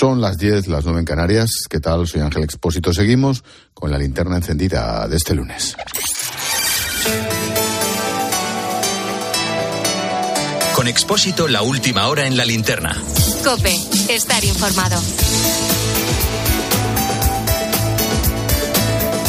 [0.00, 1.50] Son las 10, las 9 en Canarias.
[1.68, 2.08] ¿Qué tal?
[2.08, 2.90] Soy Ángel Expósito.
[2.90, 5.76] Seguimos con la linterna encendida de este lunes.
[10.74, 12.96] Con Expósito, la última hora en la linterna.
[13.44, 13.76] Cope,
[14.08, 14.98] estar informado.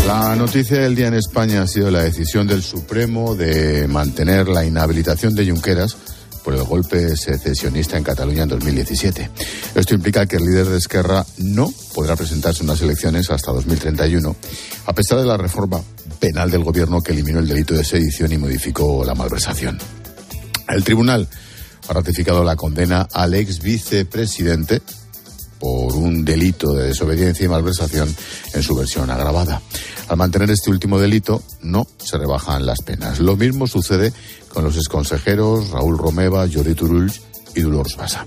[0.07, 4.63] La noticia del día en España ha sido la decisión del Supremo de mantener la
[4.63, 5.97] inhabilitación de Junqueras
[6.43, 9.29] por el golpe secesionista en Cataluña en 2017.
[9.75, 14.35] Esto implica que el líder de Esquerra no podrá presentarse en unas elecciones hasta 2031,
[14.85, 15.81] a pesar de la reforma
[16.19, 19.79] penal del gobierno que eliminó el delito de sedición y modificó la malversación.
[20.67, 21.27] El tribunal
[21.87, 24.81] ha ratificado la condena al ex vicepresidente
[25.59, 28.13] por un delito de desobediencia y malversación
[28.53, 29.61] en su versión agravada.
[30.07, 33.19] Al mantener este último delito, no se rebajan las penas.
[33.19, 34.11] Lo mismo sucede
[34.53, 37.11] con los exconsejeros Raúl Romeva, Jordi Turull
[37.55, 38.25] y Dolores Basa.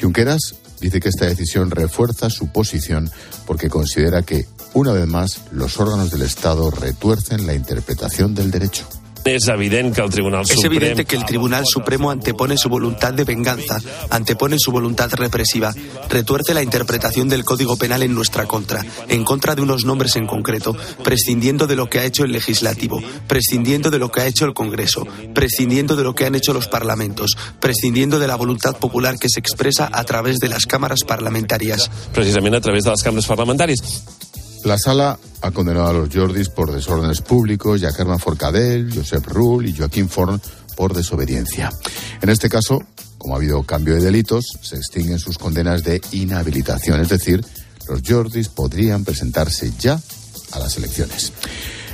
[0.00, 3.10] Junqueras dice que esta decisión refuerza su posición
[3.46, 8.86] porque considera que, una vez más, los órganos del Estado retuercen la interpretación del derecho.
[9.26, 10.74] Es evidente que el Tribunal Es Supremo...
[10.74, 13.78] evidente que el Tribunal Supremo antepone su voluntad de venganza,
[14.10, 15.74] antepone su voluntad represiva,
[16.08, 20.26] retuerce la interpretación del Código Penal en nuestra contra, en contra de unos nombres en
[20.26, 24.44] concreto, prescindiendo de lo que ha hecho el Legislativo, prescindiendo de lo que ha hecho
[24.44, 29.18] el Congreso, prescindiendo de lo que han hecho los parlamentos, prescindiendo de la voluntad popular
[29.18, 31.90] que se expresa a través de las cámaras parlamentarias.
[32.12, 33.80] Precisamente a través de las cámaras parlamentarias.
[34.66, 39.72] La sala ha condenado a los Jordis por desórdenes públicos y Forcadell, Josep Rull y
[39.72, 40.42] Joaquín Forn
[40.74, 41.70] por desobediencia.
[42.20, 42.82] En este caso,
[43.16, 47.46] como ha habido cambio de delitos, se extinguen sus condenas de inhabilitación, es decir,
[47.88, 50.00] los Jordis podrían presentarse ya
[50.50, 51.32] a las elecciones.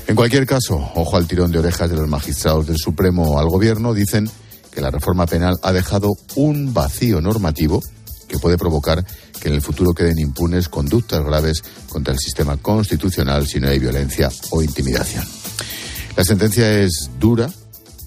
[0.06, 3.93] En cualquier caso, ojo al tirón de orejas de los magistrados del Supremo al Gobierno,
[3.93, 4.31] dicen
[4.70, 7.83] que la reforma penal ha dejado un vacío normativo
[8.28, 9.05] que puede provocar
[9.42, 13.80] que en el futuro queden impunes conductas graves contra el sistema constitucional si no hay
[13.80, 15.25] violencia o intimidación.
[16.16, 17.50] La sentencia es dura,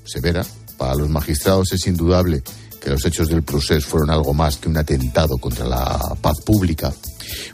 [0.06, 0.46] severa.
[0.78, 2.42] Para los magistrados es indudable
[2.80, 6.94] que los hechos del procés fueron algo más que un atentado contra la paz pública.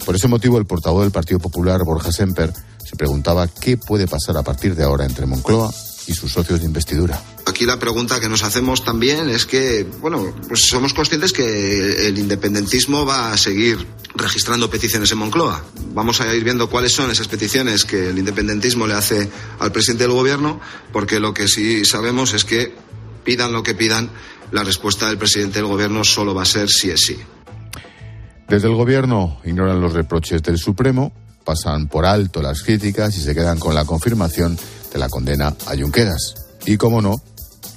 [0.06, 2.54] Por ese motivo, el portavoz del Partido Popular, Borja Semper,
[2.86, 5.74] se preguntaba qué puede pasar a partir de ahora entre Moncloa
[6.08, 7.22] y sus socios de investidura.
[7.46, 12.18] Aquí la pregunta que nos hacemos también es que, bueno, pues somos conscientes que el
[12.18, 13.86] independentismo va a seguir
[14.16, 15.64] registrando peticiones en Moncloa.
[15.94, 19.30] Vamos a ir viendo cuáles son esas peticiones que el independentismo le hace
[19.60, 20.60] al presidente del gobierno,
[20.92, 22.74] porque lo que sí sabemos es que
[23.24, 24.10] pidan lo que pidan,
[24.52, 27.18] la respuesta del presidente del gobierno solo va a ser sí es sí.
[28.50, 31.14] Desde el gobierno ignoran los reproches del Supremo,
[31.46, 34.58] pasan por alto las críticas y se quedan con la confirmación
[34.92, 36.36] de la condena a Junqueras.
[36.66, 37.22] Y como no,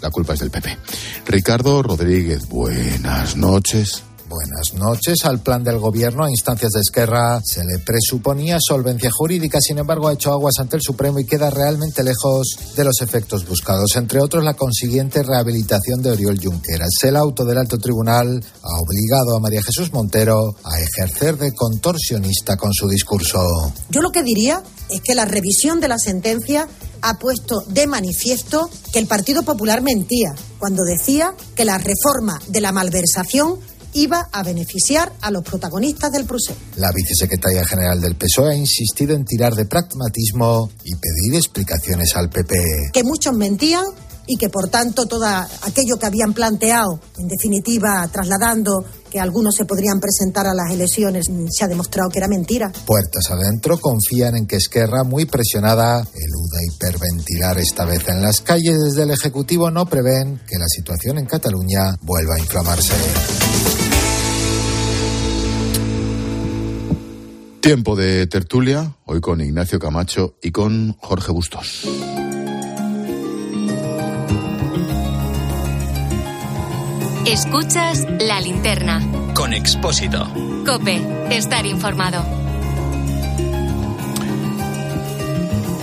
[0.02, 0.76] la culpa es del PP.
[1.26, 4.02] Ricardo Rodríguez, buenas noches.
[4.28, 5.19] Buenas noches.
[5.25, 10.08] Al plan del gobierno a instancias de Esquerra se le presuponía solvencia jurídica, sin embargo
[10.08, 14.20] ha hecho aguas ante el Supremo y queda realmente lejos de los efectos buscados, entre
[14.20, 17.04] otros la consiguiente rehabilitación de Oriol Junqueras.
[17.04, 22.56] El auto del alto tribunal ha obligado a María Jesús Montero a ejercer de contorsionista
[22.56, 23.72] con su discurso.
[23.91, 26.66] Yo lo que diría es que la revisión de la sentencia
[27.04, 32.62] ha puesto de manifiesto que el Partido Popular mentía cuando decía que la reforma de
[32.62, 33.59] la malversación
[33.92, 36.56] iba a beneficiar a los protagonistas del procés.
[36.76, 42.31] La vicesecretaria general del PSOE ha insistido en tirar de pragmatismo y pedir explicaciones al
[42.31, 42.54] PP.
[42.93, 43.84] Que muchos mentían
[44.27, 49.65] y que por tanto todo aquello que habían planteado, en definitiva trasladando que algunos se
[49.65, 52.73] podrían presentar a las elecciones, se ha demostrado que era mentira.
[52.85, 58.77] Puertas adentro confían en que Esquerra, muy presionada, eluda hiperventilar esta vez en las calles.
[58.85, 62.93] Desde el Ejecutivo no prevén que la situación en Cataluña vuelva a inflamarse.
[67.61, 71.89] Tiempo de tertulia, hoy con Ignacio Camacho y con Jorge Bustos.
[77.27, 79.00] Escuchas la linterna.
[79.35, 80.29] Con Expósito.
[80.67, 81.00] Cope,
[81.31, 82.23] estar informado.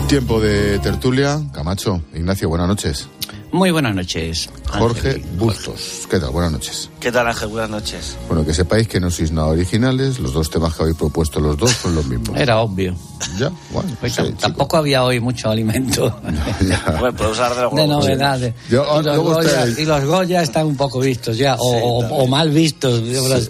[0.07, 3.09] Tiempo de tertulia, Camacho, Ignacio, buenas noches.
[3.51, 4.49] Muy buenas noches.
[4.69, 5.25] Jorge Ángel.
[5.37, 6.29] Bustos, ¿qué tal?
[6.29, 6.89] Buenas noches.
[7.01, 7.49] ¿Qué tal, Ángel?
[7.49, 8.15] Buenas noches.
[8.29, 11.57] Bueno, que sepáis que no sois nada originales, los dos temas que habéis propuesto los
[11.57, 12.37] dos son los mismos.
[12.39, 12.95] Era obvio.
[13.37, 14.39] Ya, bueno, Pues sí, tam- chico.
[14.39, 16.15] tampoco había hoy mucho alimento
[16.67, 16.95] Ya.
[16.97, 18.53] Bueno, podemos hablar de los de novedades.
[18.69, 22.23] Yo- y, los luego Goya, y los Goya están un poco vistos ya, o, o-
[22.23, 23.01] o mal vistos,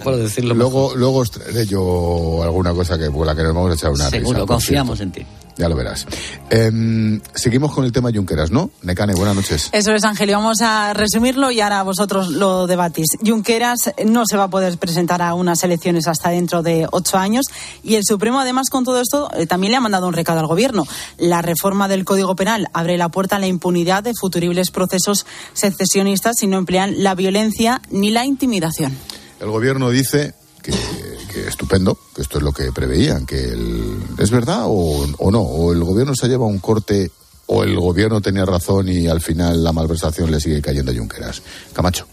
[0.04, 0.72] por decirlo mejor.
[0.72, 3.92] Luego, luego os traeré yo alguna cosa que por la que nos vamos a echar
[3.92, 4.46] una Seguro, risa.
[4.48, 5.26] por confiamos en ti.
[5.58, 6.06] Ya lo verás.
[6.50, 8.72] Em, seguimos con el tema Junqueras, ¿no?
[8.82, 9.70] Necane, buenas noches.
[9.72, 13.08] Eso es, Ángel, y vamos a resumirlo y ahora vosotros lo debatís.
[13.26, 17.46] Junqueras no se va a poder presentar a unas elecciones hasta dentro de ocho años
[17.84, 20.48] y el Supremo, además, con todo esto, eh, también le ha mandado un recado al
[20.48, 20.86] Gobierno.
[21.18, 26.38] La reforma del Código Penal abre la puerta a la impunidad de futuribles procesos secesionistas
[26.38, 28.98] si no emplean la violencia ni la intimidación.
[29.40, 34.64] El Gobierno dice que estupendo, que esto es lo que preveían, que el, es verdad
[34.66, 37.12] o, o, no, o el gobierno se lleva un corte
[37.48, 41.42] o el gobierno tenía razón y al final la malversación le sigue cayendo a Junqueras.
[41.74, 42.08] Camacho.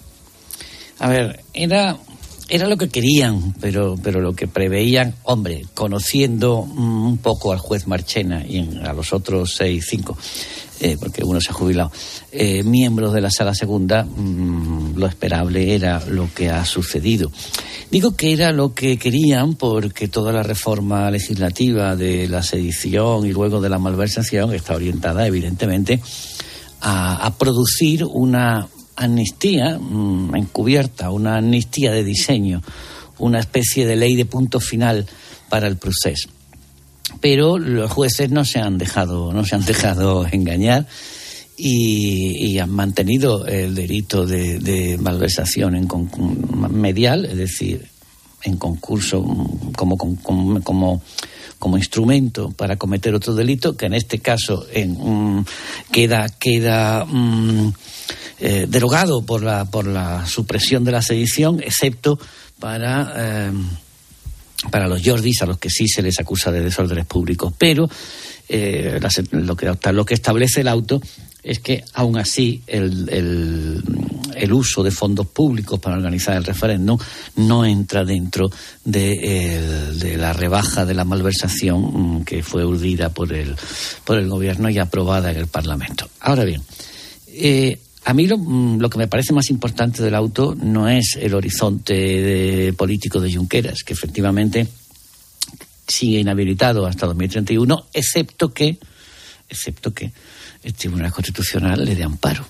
[0.98, 1.96] A ver, era
[2.48, 7.58] era lo que querían, pero, pero lo que preveían, hombre, conociendo mm, un poco al
[7.58, 10.16] juez Marchena y a los otros seis, cinco,
[10.80, 11.92] eh, porque uno se ha jubilado,
[12.32, 17.30] eh, miembros de la sala segunda, mmm, lo esperable era lo que ha sucedido.
[17.90, 23.32] Digo que era lo que querían porque toda la reforma legislativa de la sedición y
[23.32, 26.00] luego de la malversación está orientada, evidentemente,
[26.80, 28.68] a, a producir una
[28.98, 32.62] amnistía mmm, encubierta, una amnistía de diseño,
[33.18, 35.06] una especie de ley de punto final
[35.48, 36.28] para el proceso.
[37.20, 40.86] Pero los jueces no se han dejado, no se han dejado engañar
[41.56, 45.88] y, han mantenido el delito de, malversación en
[46.70, 47.88] medial, es decir,
[48.42, 49.22] en concurso
[49.76, 51.02] como, como, como
[51.58, 55.44] como instrumento para cometer otro delito, que en este caso en, um,
[55.90, 57.04] queda, queda
[58.40, 62.18] eh, derogado por la, por la supresión de la sedición, excepto
[62.60, 63.52] para, eh,
[64.70, 67.52] para los Jordis, a los que sí se les acusa de desórdenes públicos.
[67.58, 67.88] Pero
[68.48, 69.00] eh,
[69.32, 71.00] lo, que, lo que establece el auto
[71.42, 73.82] es que aún así el, el,
[74.34, 76.98] el, uso de fondos públicos para organizar el referéndum
[77.36, 78.50] no entra dentro
[78.84, 83.56] de, la rebaja de la malversación que fue urdida por el,
[84.04, 86.08] por el gobierno y aprobada en el Parlamento.
[86.20, 86.62] Ahora bien,
[88.08, 91.92] a mí lo, lo, que me parece más importante del auto no es el horizonte
[91.92, 94.66] de, político de Junqueras, que efectivamente
[95.86, 98.78] sigue inhabilitado hasta 2031, excepto que,
[99.46, 100.10] excepto que
[100.62, 102.46] el Tribunal Constitucional le dé amparo,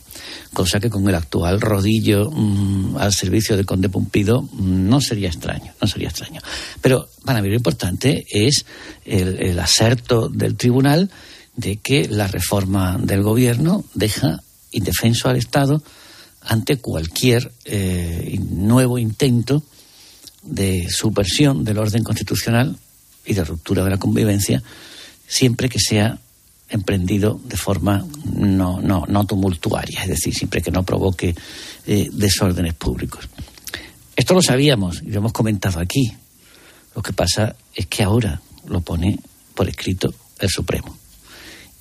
[0.53, 5.27] cosa que con el actual rodillo mmm, al servicio de Conde Pumpido mmm, no sería
[5.27, 6.41] extraño, no sería extraño.
[6.81, 8.65] Pero para mí lo importante es
[9.05, 11.11] el, el aserto del Tribunal
[11.57, 14.41] de que la reforma del Gobierno deja
[14.73, 15.83] indefenso al Estado
[16.43, 19.63] ante cualquier eh, nuevo intento
[20.43, 22.77] de subversión del orden constitucional
[23.27, 24.63] y de ruptura de la convivencia,
[25.27, 26.19] siempre que sea
[26.71, 31.35] emprendido de forma no, no, no tumultuaria, es decir, siempre que no provoque
[31.87, 33.29] eh, desórdenes públicos.
[34.17, 36.13] Esto lo sabíamos y lo hemos comentado aquí.
[36.95, 39.19] Lo que pasa es que ahora lo pone
[39.55, 40.97] por escrito el Supremo.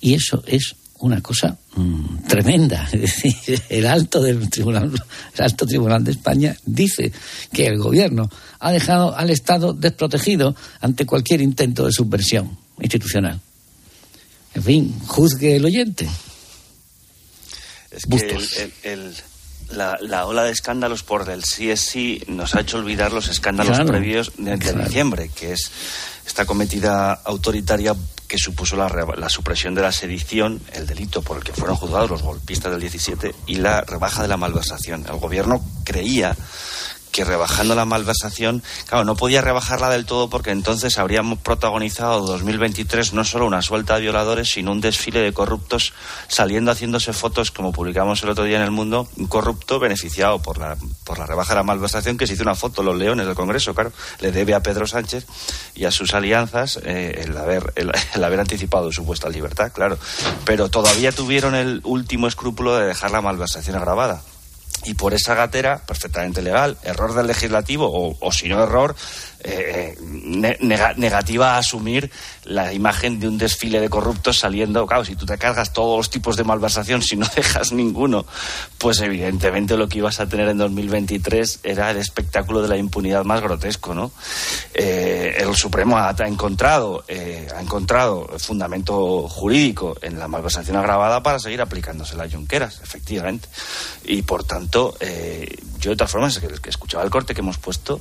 [0.00, 2.88] Y eso es una cosa mmm, tremenda.
[2.92, 4.92] Es decir, el alto del tribunal,
[5.36, 7.12] el alto tribunal de España dice
[7.52, 13.40] que el gobierno ha dejado al Estado desprotegido ante cualquier intento de subversión institucional.
[14.54, 16.08] En fin, juzgue el oyente.
[17.90, 19.14] Es que el, el, el,
[19.70, 23.28] la, la, ola de escándalos por del sí es sí nos ha hecho olvidar los
[23.28, 24.84] escándalos claro, previos de, claro.
[24.84, 25.70] diciembre, que es
[26.26, 27.94] esta cometida autoritaria
[28.28, 32.10] que supuso la, la, supresión de la sedición, el delito por el que fueron juzgados
[32.10, 35.06] los golpistas del 17 y la rebaja de la malversación.
[35.08, 36.36] El gobierno creía
[37.18, 43.12] que rebajando la malversación, claro, no podía rebajarla del todo porque entonces habríamos protagonizado 2023
[43.12, 45.94] no solo una suelta de violadores, sino un desfile de corruptos
[46.28, 50.58] saliendo haciéndose fotos, como publicamos el otro día en El Mundo, un corrupto beneficiado por
[50.58, 53.34] la, por la rebaja de la malversación que se hizo una foto, los leones del
[53.34, 55.26] Congreso, claro, le debe a Pedro Sánchez
[55.74, 57.90] y a sus alianzas eh, el, haber, el,
[58.22, 59.98] haber anticipado su puesta libertad, claro.
[60.44, 64.22] Pero todavía tuvieron el último escrúpulo de dejar la malversación agravada
[64.84, 68.94] y por esa gatera, perfectamente legal, error del legislativo o, o si no error,
[69.44, 72.10] eh, neg negativa a asumir
[72.44, 76.10] la imagen de un desfile de corruptos saliendo, claro, si tú te cargas todos los
[76.10, 78.26] tipos de malversación, si no dejas ninguno,
[78.78, 83.24] pues evidentemente lo que ibas a tener en 2023 era el espectáculo de la impunidad
[83.24, 84.10] más grotesco, ¿no?
[84.74, 91.22] Eh, el Supremo ha, ha encontrado, eh, ha encontrado fundamento jurídico en la malversación agravada
[91.22, 93.48] para seguir aplicándose las yunqueras, efectivamente.
[94.04, 98.00] Y por tanto, eh, yo de todas formas, que escuchaba el corte que hemos puesto,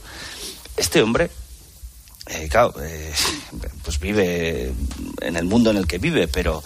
[0.77, 1.29] este hombre,
[2.27, 3.11] eh, claro, eh,
[3.83, 4.71] pues vive
[5.21, 6.63] en el mundo en el que vive, pero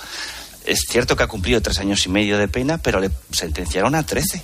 [0.66, 4.04] es cierto que ha cumplido tres años y medio de pena, pero le sentenciaron a
[4.06, 4.42] trece.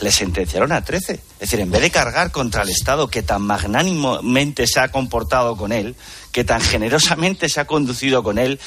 [0.00, 1.14] Le sentenciaron a trece.
[1.40, 5.56] Es decir, en vez de cargar contra el Estado que tan magnánimamente se ha comportado
[5.56, 5.96] con él,
[6.30, 8.60] que tan generosamente se ha conducido con él,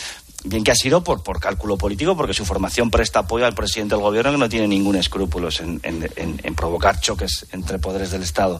[0.43, 3.95] bien que ha sido por, por cálculo político, porque su formación presta apoyo al presidente
[3.95, 8.59] del gobierno que no tiene ningún escrúpulos en, en- provocar choques entre poderes del Estado.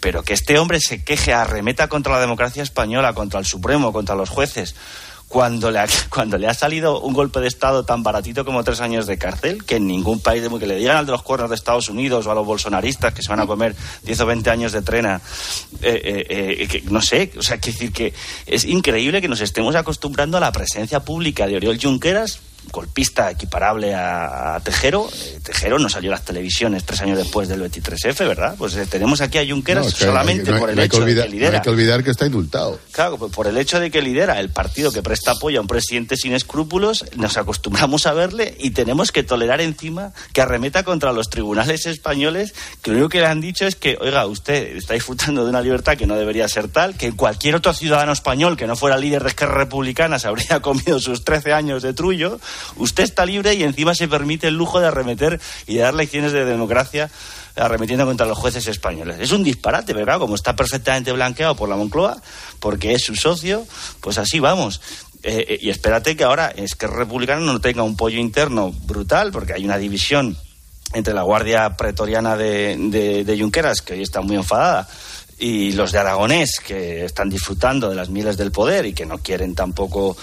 [0.00, 4.14] Pero que este hombre se queje, arremeta contra la democracia española, contra el Supremo, contra
[4.14, 4.74] los jueces,
[5.26, 8.80] cuando le, ha, cuando le ha salido un golpe de Estado tan baratito como tres
[8.80, 11.50] años de cárcel, que en ningún país, de- que le digan al de los cuernos
[11.50, 13.74] de Estados Unidos o a los bolsonaristas que se van a comer
[14.04, 15.20] 10 o 20 años de trena,
[15.82, 16.00] eh,
[16.30, 18.14] eh, eh, que, no sé, o sea, que decir que
[18.46, 22.40] es increíble que nos estemos acostumbrando a la presencia pública de Oriol Junqueras,
[22.72, 25.08] golpista equiparable a, a Tejero.
[25.12, 28.54] Eh, Tejero no salió a las televisiones tres años después del 23F, ¿verdad?
[28.58, 31.24] Pues eh, tenemos aquí a Junqueras No, solamente no hay- por el no hecho olvidar,
[31.24, 31.56] de que lidera.
[31.58, 32.78] Hay que olvidar que está indultado.
[32.92, 35.68] Claro, pues por el hecho de que lidera el partido que presta apoyo a un
[35.68, 41.12] presidente sin escrúpulos, nos acostumbramos a verle y tenemos que tolerar encima que arremeta contra
[41.12, 44.94] los tribunales españoles, que lo único que le han dicho es que, oiga, usted está
[44.94, 48.66] disfrutando de una libertad que no debería ser tal, que cualquier otro ciudadano español que
[48.66, 52.40] no fuera líder de Esquerra Republicana se habría comido sus 13 años de trullo,
[52.76, 56.32] usted está libre y encima se permite el lujo de arremeter y de dar lecciones
[56.32, 57.10] de democracia
[57.56, 59.18] arremetiendo contra los jueces españoles.
[59.20, 60.18] Es un disparate, ¿verdad?
[60.18, 62.20] Como está perfectamente blanqueado por la Moncloa,
[62.60, 63.66] porque es su socio,
[64.00, 64.80] pues así vamos.
[65.22, 69.32] Eh, eh, y espérate que ahora es que republicano no tenga un pollo interno brutal,
[69.32, 70.36] porque hay una división
[70.94, 74.88] entre la Guardia Pretoriana de, de, de Junqueras, que hoy está muy enfadada,
[75.40, 79.18] y los de Aragonés, que están disfrutando de las miles del poder y que no
[79.18, 80.16] quieren tampoco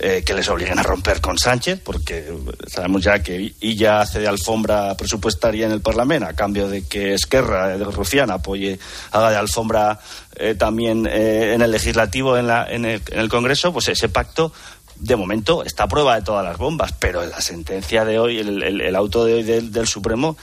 [0.00, 2.32] eh, que les obliguen a romper con Sánchez, porque
[2.68, 7.12] sabemos ya que ella hace de alfombra presupuestaria en el Parlamento a cambio de que
[7.14, 8.78] Esquerra de Rufián apoye,
[9.10, 10.00] haga de alfombra
[10.36, 14.08] eh, también eh, en el legislativo, en, la, en, el, en el Congreso, pues ese
[14.08, 14.52] pacto
[14.96, 18.62] de momento está a prueba de todas las bombas, pero la sentencia de hoy, el,
[18.62, 20.36] el- el auto de hoy del, del Supremo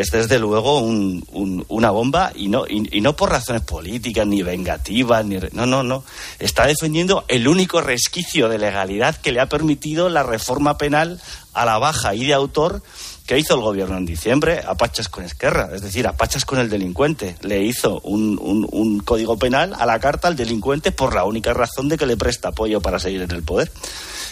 [0.00, 4.42] es desde luego un- un- una bomba y no, y, no por razones políticas ni
[4.42, 6.04] vengativas, ni no, no, no.
[6.38, 11.20] Está defendiendo el único resquicio de legalidad que le ha permitido la reforma penal
[11.52, 12.82] a la baja y de autor
[13.26, 16.58] que hizo el gobierno en diciembre a pachas con Esquerra, es decir, a pachas con
[16.58, 17.36] el delincuente.
[17.40, 21.54] Le hizo un, un- un código penal a la carta al delincuente por la única
[21.54, 23.70] razón de que le presta apoyo para seguir en el poder.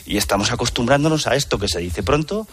[0.05, 2.47] Y estamos acostumbrándonos a esto que se dice pronto,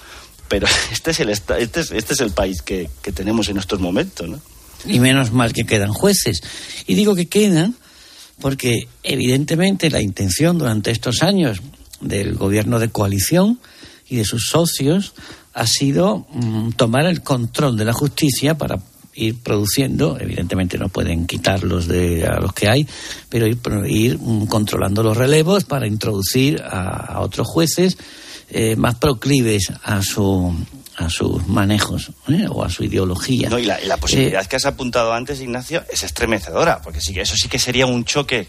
[0.49, 3.79] pero este es el, este es, este es el país que, que tenemos en estos
[3.79, 4.39] momentos, ¿no?
[4.85, 6.41] Y menos mal que quedan jueces.
[6.87, 7.75] Y digo que quedan
[8.39, 11.61] porque evidentemente la intención durante estos años
[12.01, 13.59] del gobierno de coalición
[14.07, 15.13] y de sus socios
[15.53, 18.79] ha sido mm, tomar el control de la justicia para
[19.13, 22.87] ir produciendo, evidentemente no pueden quitarlos de a los que hay,
[23.27, 27.97] pero ir, ir, mm, controlando los relevos para introducir a otros jueces
[28.51, 30.53] eh, más proclives a su
[30.97, 32.45] a sus manejos ¿eh?
[32.49, 33.49] o a su ideología.
[33.49, 36.99] No, y la, y la posibilidad Eh, que has apuntado antes, Ignacio, es estremecedora, porque
[36.99, 38.47] sí que eso sí que sería un choque,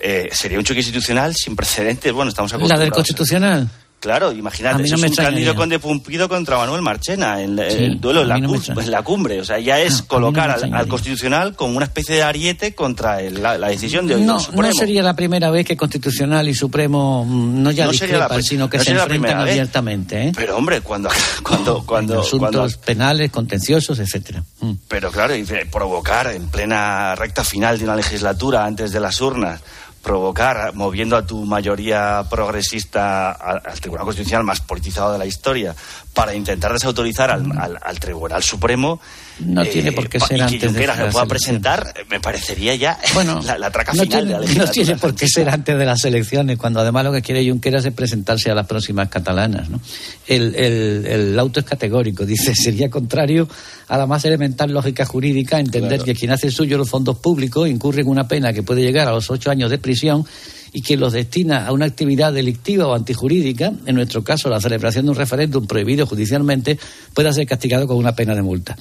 [0.00, 2.12] eh, sería un choque institucional sin precedentes.
[2.12, 2.84] Bueno, estamos la acostumbrados.
[2.84, 3.68] del constitucional.
[4.02, 5.14] Claro, imagínate, no es un.
[5.14, 9.04] Cándido Conde Pumpido contra Manuel Marchena, en el, Sí, el duelo la, no en la
[9.04, 9.40] cumbre.
[9.40, 10.88] O sea, ya es no colocar al.
[10.88, 14.72] Constitucional como una especie de ariete contra el- la, la decisión de hoy No, no
[14.72, 18.42] sería la primera vez que Constitucional y Supremo mm, no ya No sería la discrepan,
[18.42, 20.28] sino que se enfrentan abiertamente.
[20.28, 20.32] ¿eh?
[20.34, 21.08] Pero hombre, cuando,
[21.44, 24.42] cuando, cuando, Asuntos cuando penales, contenciosos, etcétera.
[24.60, 24.72] Mm.
[24.88, 29.60] Pero claro, de provocar en plena recta final de una legislatura, antes de las urnas,
[30.02, 35.74] provocar, moviendo a tu mayoría progresista al, al Tribunal Constitucional más politizado de la historia,
[36.12, 39.00] para intentar desautorizar al, al- al Tribunal Supremo.
[39.40, 42.04] No tiene por qué ser y que antes de Junqueras las lo pueda presentar, eh,
[42.10, 45.14] me parecería ya Bueno, la, la traca no final tiene, de la no tiene por
[45.14, 48.54] qué ser antes de las elecciones, cuando además lo que quiere Junqueras es presentarse a
[48.54, 49.70] las próximas catalanas.
[49.70, 49.80] ¿no?
[50.26, 53.48] El, el- el auto es categórico, dice, sería contrario
[53.92, 58.00] a la más elemental lógica jurídica entender que quien hace suyo los fondos públicos incurre
[58.00, 60.24] en una pena que puede llegar a los ocho años de prisión
[60.72, 65.04] y quien los destina a una actividad delictiva o antijurídica, en nuestro caso la celebración
[65.04, 66.78] de un referéndum prohibido judicialmente,
[67.12, 68.78] pueda ser castigado con una pena de multa.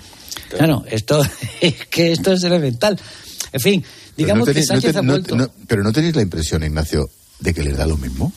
[0.50, 1.22] Claro, esto
[1.60, 2.98] es que esto es elemental.
[3.51, 5.36] En fin, Pero digamos que no Sánchez ha vuelto.
[5.36, 7.10] no- pero no tenéis la impresión, Ignacio,
[7.41, 8.32] de que les da lo mismo.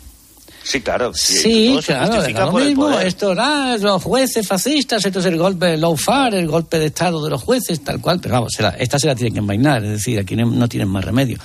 [0.64, 1.12] Sí, claro.
[1.14, 2.84] Sí, todo se claro, era lo por el mismo.
[2.86, 3.06] poder.
[3.06, 7.22] Esto, ah, los jueces fascistas, esto es el golpe de lawfare, el golpe de Estado
[7.22, 8.18] de los jueces, tal cual.
[8.20, 10.66] Pero vamos, se la- esta se la tienen que envainar, es decir, aquí no, no
[10.68, 11.36] tienen más remedio.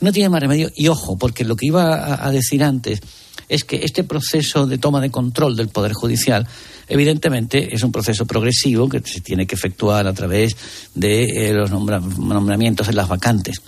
[0.00, 3.00] No tienen más remedio, y ojo, porque lo que iba a, a decir antes
[3.48, 6.46] es que este proceso de toma de control del Poder Judicial,
[6.88, 10.56] evidentemente, es un proceso progresivo que se tiene que efectuar a través
[10.94, 13.60] de eh, los nombra- nombramientos en las vacantes.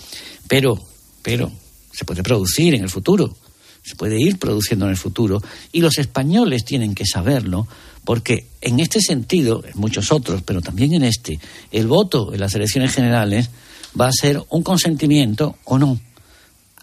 [0.47, 0.78] Pero,
[1.23, 1.50] pero,
[1.92, 3.35] se puede producir en el futuro
[3.83, 7.67] se puede ir produciendo en el futuro y los españoles tienen que saberlo
[8.05, 11.39] porque en este sentido, en muchos otros, pero también en este,
[11.71, 13.51] el voto en las elecciones generales
[13.99, 16.01] va a ser un consentimiento o no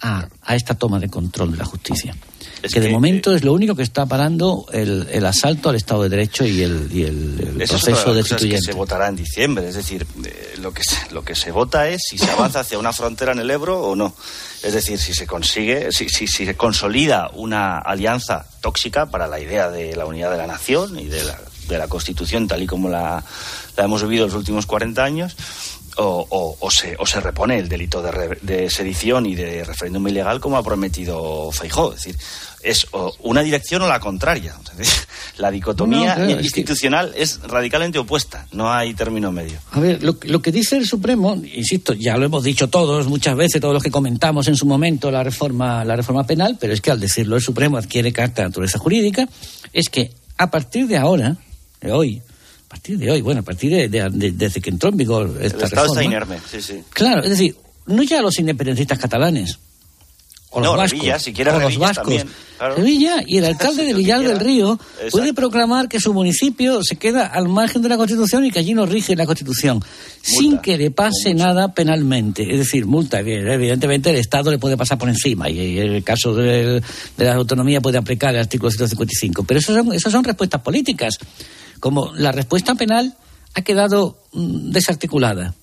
[0.01, 2.15] a, a esta toma de control de la justicia.
[2.61, 6.09] Que, de momento es lo único que está parando el, el asalto al Estado de
[6.09, 9.67] Derecho y el, y el, el proceso de que se votará en diciembre.
[9.69, 12.79] Es decir, eh, lo, que se, lo que se vota es si se avanza hacia
[12.79, 14.15] una frontera en el Ebro o no.
[14.63, 19.39] Es decir, si se consigue, si, si, si se consolida una alianza tóxica para la
[19.39, 22.67] idea de la unidad de la nación y de la, de la Constitución tal y
[22.67, 23.23] como la,
[23.77, 25.35] la hemos vivido los últimos 40 años.
[26.01, 29.63] O, o- o se, o se repone el delito de, re- de sedición y de
[29.65, 31.89] referéndum ilegal como ha prometido Feijó.
[31.93, 32.17] Es decir,
[32.63, 34.55] es o una dirección o la contraria.
[35.37, 38.45] La dicotomía No, claro, es que- institucional es radicalmente opuesta.
[38.51, 39.57] No hay término medio.
[39.71, 43.35] A ver, lo, lo que dice el Supremo, insisto, ya lo hemos dicho todos muchas
[43.35, 46.81] veces, todos los que comentamos en su momento la reforma, la reforma penal, pero es
[46.81, 49.27] que al decirlo el Supremo adquiere carta de naturaleza jurídica,
[49.73, 51.37] es que a partir de ahora,
[51.81, 52.21] de hoy,
[52.69, 55.39] a partir de hoy, bueno, a partir de, de- de- desde que entró en vigor
[55.41, 56.37] esta El Estado reforma, está inerme.
[56.51, 56.83] Sí, sí.
[56.93, 57.55] Claro, es decir,
[57.87, 59.57] no ya los independentistas catalanes.
[60.51, 60.99] O los No, vascos.
[60.99, 62.03] Revilla, si o los vascos.
[62.07, 62.75] también, claro.
[62.75, 64.39] Revilla y el alcalde de Villar del.
[64.39, 65.09] Río Exacto.
[65.11, 68.73] puede proclamar que su municipio se queda al margen de la Constitución y que allí
[68.75, 69.83] no rige la Constitución,
[70.21, 72.51] sin que le pase nada penalmente.
[72.51, 76.03] Es decir, multa, que evidentemente el Estado le puede pasar por encima y en el
[76.03, 76.83] caso del-
[77.17, 79.43] de la autonomía puede aplicar el artículo 155.
[79.43, 81.15] Pero eso son, eso son respuestas políticas.
[81.79, 83.15] Como la respuesta penal
[83.53, 85.55] ha quedado mm, desarticulada.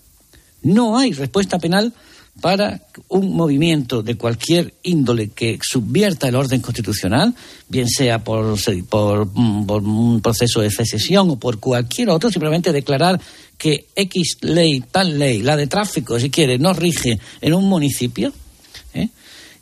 [0.62, 1.92] No hay respuesta penal
[2.40, 7.34] para un movimiento de cualquier índole que subvierta el orden constitucional,
[7.68, 8.56] bien sea por,
[8.88, 13.20] por, mm, por un proceso de secesión o por cualquier otro, simplemente declarar
[13.56, 18.32] que X ley, tal ley, la de tráfico, si quiere, no rige en un municipio,
[18.92, 19.08] ¿eh?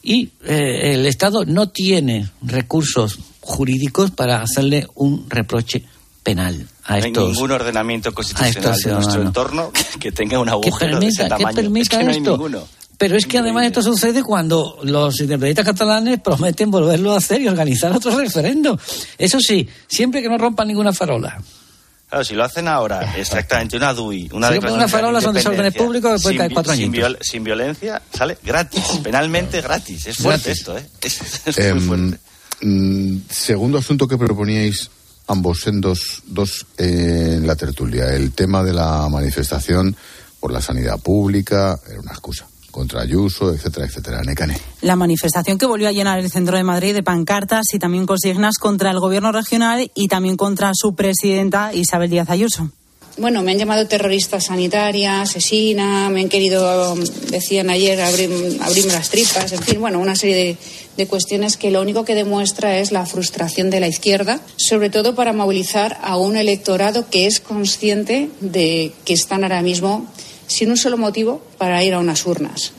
[0.03, 5.85] y eh, el Estado no tiene recursos jurídicos para hacerle un reproche
[6.25, 10.99] penal a No hay ningún ordenamiento constitucional estos de nuestro entorno que, tenga un agujero
[10.99, 11.55] de ese que tamaño.
[11.55, 12.31] permita es que no hay esto.
[12.33, 12.69] ninguno.
[12.97, 17.49] Pero es que además esto sucede cuando los independentistas catalanes prometen volverlo a hacer y
[17.49, 18.79] organizar otro referendo.
[19.19, 21.41] Eso sí, siempre que no rompan ninguna farola.
[22.09, 25.25] Claro, si lo hacen ahora, exactamente, una DUI, una Si declaración rompen una farola, de
[25.25, 29.61] son desórdenes públicos, después sin cae vi- cuatro sin, viol- sin violencia, sale gratis, penalmente
[29.61, 30.07] gratis.
[30.07, 30.61] Es fuerte Gratis.
[30.61, 30.87] esto, ¿eh?
[31.03, 32.19] Es, es Em, muy fuerte.
[32.63, 34.89] mm, segundo asunto que proponíais
[35.27, 39.97] ambos en dos, dos eh, en la tertulia, el tema de la manifestación
[40.41, 44.23] por la sanidad pública, era una excusa, contra Ayuso, etcétera, etcétera.
[44.23, 44.59] Necane.
[44.83, 48.59] La manifestación que volvió a llenar el centro de Madrid de pancartas y también consignas
[48.59, 52.71] contra el gobierno regional y también contra su presidenta Isabel Díaz Ayuso.
[53.17, 56.97] Bueno, me han llamado terrorista sanitaria, asesina, me han querido,
[57.31, 60.57] decían ayer, abrir, abrirme las tripas, en fin, bueno, una serie de,
[60.97, 65.15] de cuestiones que lo único que demuestra es la frustración de la izquierda, sobre todo
[65.15, 70.09] para movilizar a un electorado que es consciente de que están ahora mismo
[70.49, 72.73] sin un solo motivo para ir a unas urnas.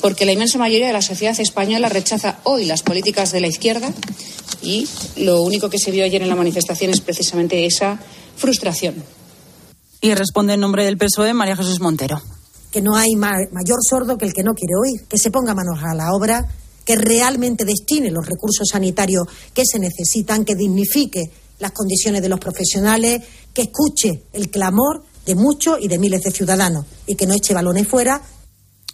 [0.00, 3.92] Porque la inmensa mayoría de la sociedad española rechaza hoy las políticas de la izquierda
[4.62, 8.00] y lo único que se vio ayer en la manifestación es precisamente esa
[8.36, 8.96] frustración.
[10.00, 12.20] Y responde en nombre del PSOE María Jesús Montero.
[12.70, 15.54] que no hay ma- mayor sordo que el que no quiere oír, que se ponga
[15.54, 16.46] manos a la obra,
[16.84, 22.38] que realmente destine los recursos sanitarios que se necesitan, que dignifique las condiciones de los
[22.38, 23.22] profesionales,
[23.54, 27.54] que escuche el clamor de muchos y de miles de ciudadanos y que no eche
[27.54, 28.20] balones fuera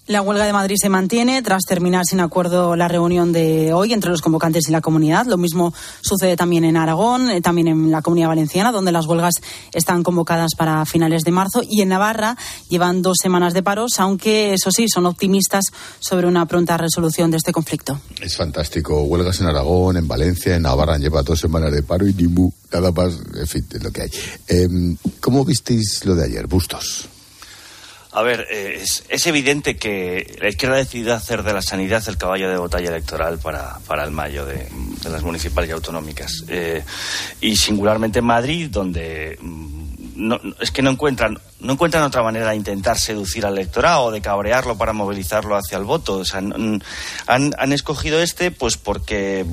[0.08, 4.10] La huelga de Madrid se mantiene tras terminar sin acuerdo la reunión de hoy entre
[4.10, 5.26] los convocantes y la comunidad.
[5.26, 9.34] Lo mismo sucede también en Aragón, eh, también en la comunidad valenciana, donde las huelgas
[9.72, 11.62] están convocadas para finales de marzo.
[11.62, 12.36] Y en Navarra
[12.68, 15.66] llevan dos semanas de paros, aunque eso sí, son optimistas
[16.00, 18.00] sobre una pronta resolución de este conflicto.
[18.20, 19.04] Es fantástico.
[19.04, 22.50] Huelgas en Aragón, en Valencia, en Navarra lleva dos semanas de paro y ni mu,
[22.72, 24.10] nada más, en fin, es lo que hay.
[24.48, 27.08] Em, ¿Cómo visteis lo de ayer, Bustos?
[28.14, 32.18] A ver, eh, es, evidente que la izquierda ha decidido hacer de la sanidad el
[32.18, 34.68] caballo de batalla electoral para, para el mayo de,
[35.08, 36.44] las municipales y autonómicas.
[36.48, 36.84] Eh,
[37.40, 42.50] y singularmente en Madrid, donde mm, no, es que no encuentran, no encuentran otra manera
[42.50, 46.18] de intentar seducir al electorado o de cabrearlo para movilizarlo hacia el voto.
[46.18, 46.82] O sea, han,
[47.26, 49.46] han escogido este pues porque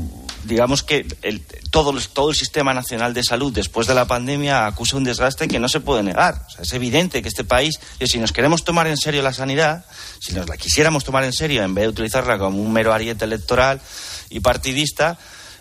[0.45, 4.97] digamos que el- todo, todo el sistema nacional de salud después de la pandemia acusa
[4.97, 6.43] un desgaste que no se puede negar.
[6.47, 9.85] O sea, es evidente que este país, si nos queremos tomar en serio la sanidad,
[10.19, 13.25] si nos la quisiéramos tomar en serio en vez de utilizarla como un mero ariete
[13.25, 13.79] electoral
[14.29, 15.17] y partidista,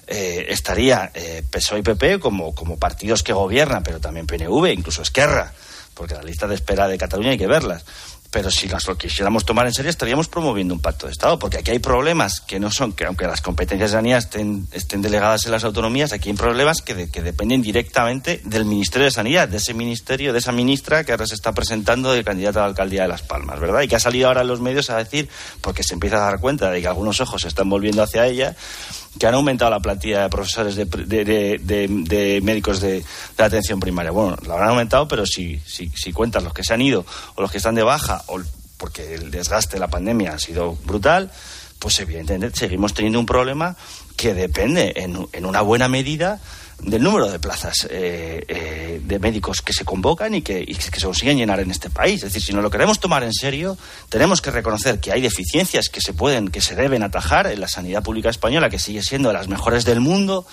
[0.07, 5.03] eh, estaría eh, PSOE y PP como, como partidos que gobiernan, pero también PNV, incluso
[5.03, 5.53] Esquerra,
[5.93, 7.85] porque la lista de espera de Cataluña hay que verlas.
[8.31, 11.59] Pero si las lo quisiéramos tomar en serio estaríamos promoviendo un pacto de Estado, porque
[11.59, 15.47] aquí hay problemas que no son, que aunque las competencias de sanidad estén, estén delegadas
[15.47, 19.49] en las autonomías, aquí hay problemas que, de- que dependen directamente del Ministerio de Sanidad,
[19.49, 22.69] de ese ministerio, de esa ministra que ahora se está presentando de candidata a la
[22.69, 23.81] alcaldía de Las Palmas, ¿verdad?
[23.83, 25.29] Y que ha salido ahora en los medios a decir,
[25.63, 28.55] porque se empieza a dar cuenta de que algunos ojos se están volviendo hacia ella,
[29.19, 31.25] que han aumentado la plantilla de profesores de, de-
[31.59, 33.05] de- de- médicos de,
[33.37, 34.11] de atención primaria.
[34.11, 37.43] Bueno, la habrán aumentado, pero si, si, si cuentas los que se han ido o
[37.43, 38.41] los que están de baja, o
[38.77, 41.31] porque el desgaste de la pandemia ha sido brutal,
[41.81, 43.77] pues evidentemente seguimos teniendo un problema
[44.17, 46.41] que depende en, en una buena medida
[46.81, 51.37] del número de plazas eh, eh, de médicos que se convocan y que, se consiguen
[51.37, 52.23] llenar en este país.
[52.23, 53.77] Es decir, si no lo queremos tomar en serio,
[54.09, 57.69] tenemos que reconocer que hay deficiencias que se pueden, que se deben atajar en la
[57.69, 60.47] sanidad pública española, que sigue siendo de las mejores del mundo.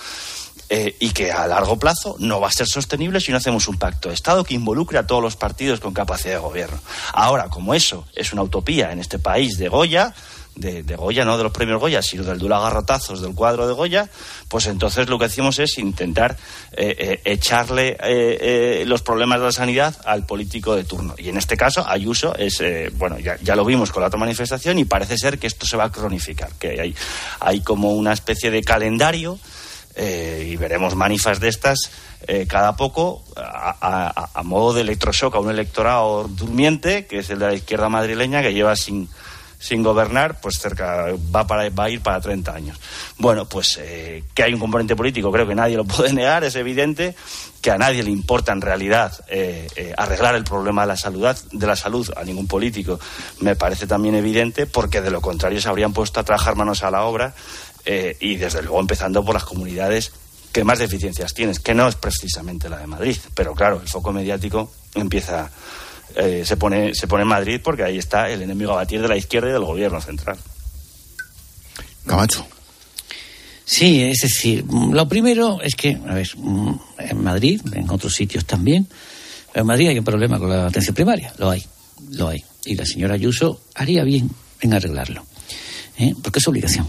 [0.70, 3.78] eh, y que a largo plazo no va a ser sostenible si no hacemos un
[3.78, 6.80] pacto de Estado que involucre a todos los partidos con capacidad de gobierno.
[7.14, 10.16] Ahora, como eso es una utopía en este país de Goya,
[10.56, 14.10] de, Goya, no de los premios Goya, sino del Dula Garrotazos del cuadro de Goya,
[14.48, 16.38] pues entonces lo que hacemos es intentar
[16.72, 21.14] eh, eh, echarle eh, los problemas de la sanidad al político de turno.
[21.18, 22.64] Y en este caso, Ayuso es,
[22.98, 25.76] bueno, ya, ya lo vimos con la otra manifestación y parece ser que esto se
[25.78, 26.96] va a cronificar, que hay,
[27.42, 29.38] hay como una especie de calendario
[29.98, 31.92] y veremos manifas de estas
[32.48, 37.48] cada poco a- a modo de electroshock a un electorado durmiente, que es el de
[37.48, 39.08] la izquierda madrileña, que lleva sin,
[39.66, 42.80] sin gobernar, pues cerca, va, para, va a ir para 30 años.
[43.18, 46.56] Bueno, pues eh, que hay un componente político, creo que nadie lo puede negar, es
[46.56, 47.16] evidente,
[47.62, 51.26] que a nadie le importa en realidad eh, eh, arreglar el problema de la, salud,
[51.52, 53.00] de la salud, a ningún político,
[53.40, 56.92] me parece también evidente, porque de lo contrario se habrían puesto a trabajar manos a
[56.92, 57.34] la obra
[57.86, 60.12] eh, y desde luego empezando por las comunidades
[60.52, 63.18] que más deficiencias tienes, que no es precisamente la de Madrid.
[63.34, 65.50] Pero claro, el foco mediático empieza,
[66.16, 69.08] eh, se, pone, se pone en Madrid porque ahí está el enemigo a batir de
[69.08, 70.38] la izquierda y del gobierno central.
[72.06, 72.46] Camacho.
[73.66, 78.14] Sí, es decir, mm, lo primero es que, a ver, mm, en Madrid, en otros
[78.14, 78.88] sitios también,
[79.52, 81.66] pero en Madrid hay un problema con la atención primaria, lo hay,
[82.12, 82.44] lo hay.
[82.66, 84.30] Y la señora Ayuso haría bien
[84.62, 85.26] en arreglarlo,
[85.98, 86.14] ¿eh?
[86.22, 86.88] porque es su obligación.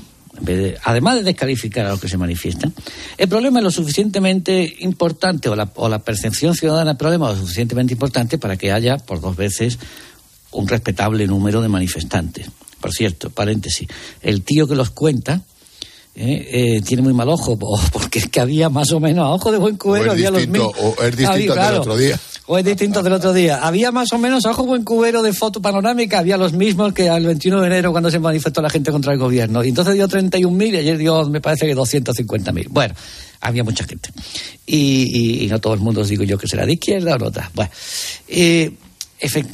[0.84, 2.72] Además de descalificar a los que se manifiestan,
[3.16, 7.36] el problema es lo suficientemente importante, o la, o la percepción ciudadana del problema es
[7.36, 9.78] lo suficientemente importante para que haya, por dos veces,
[10.52, 12.48] un respetable número de manifestantes.
[12.80, 13.88] Por cierto, paréntesis,
[14.22, 15.42] el tío que los cuenta
[16.14, 17.58] eh, eh, tiene muy mal ojo,
[17.92, 21.02] porque es que había más o menos a ojo de buen cubero, había los o
[21.02, 22.18] es distinto Había, al del otro día.
[22.48, 23.58] O es distinto del otro día.
[23.66, 27.24] Había más o menos ojo buen cubero de foto panorámica, había los mismos que al
[27.24, 29.64] 21 de enero cuando se manifestó la gente contra el gobierno.
[29.64, 32.68] Y entonces dio 31.000 y ayer dio, me parece que 250.000.
[32.70, 32.94] Bueno,
[33.40, 34.10] había mucha gente.
[34.64, 37.32] Y, no todo el mundo digo yo que será de izquierda o no.
[37.54, 37.70] Bueno,
[38.28, 38.70] eh,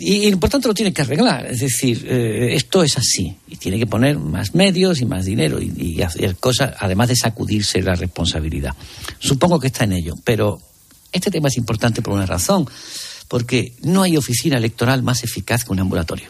[0.00, 1.46] y por tanto lo tiene que arreglar.
[1.46, 3.34] Es decir, eh, esto es así.
[3.48, 7.16] Y tiene que poner más medios y más dinero y, y hacer cosas, además de
[7.16, 8.74] sacudirse la responsabilidad.
[9.18, 10.60] Supongo que está en ello, pero
[11.12, 12.66] este tema es importante por una razón,
[13.28, 16.28] porque no hay oficina electoral más eficaz que un ambulatorio.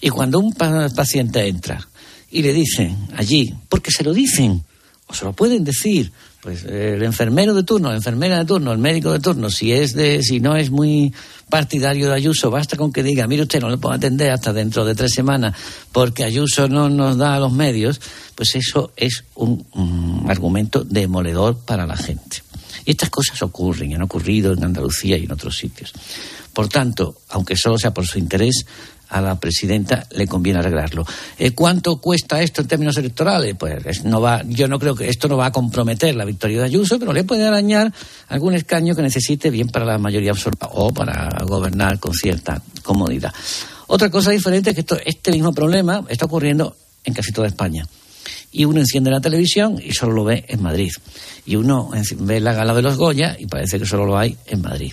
[0.00, 1.86] Y cuando un pa- paciente entra
[2.30, 4.64] y le dicen allí, porque se lo dicen,
[5.06, 6.10] o se lo pueden decir,
[6.40, 9.72] pues eh, el enfermero de turno, la enfermera de turno, el médico de turno, si
[9.72, 11.12] es de, si no es muy
[11.50, 14.84] partidario de Ayuso, basta con que diga, mire usted, no le puedo atender hasta dentro
[14.86, 15.54] de tres semanas
[15.92, 18.00] porque Ayuso no nos da los medios,
[18.36, 22.42] pues eso es un, un argumento demoledor para la gente.
[22.90, 25.92] Estas cosas ocurren, han ocurrido en Andalucía y en otros sitios.
[26.52, 28.66] Por tanto, aunque solo sea por su interés,
[29.10, 31.04] a la presidenta le conviene arreglarlo.
[31.38, 33.54] Eh, ¿Cuánto cuesta esto en términos electorales?
[33.58, 36.58] Pues es- no va, yo no creo que esto no va a comprometer la victoria
[36.60, 37.92] de Ayuso, pero le puede arañar
[38.28, 43.32] algún escaño que necesite bien para la mayoría absoluta o para gobernar con cierta comodidad.
[43.88, 47.86] Otra cosa diferente es que esto- este mismo problema está ocurriendo en casi toda España
[48.52, 50.90] y uno enciende la televisión y solo lo ve en Madrid.
[51.46, 54.60] Y uno ve la gala de los Goya y parece que solo lo hay en
[54.60, 54.92] Madrid.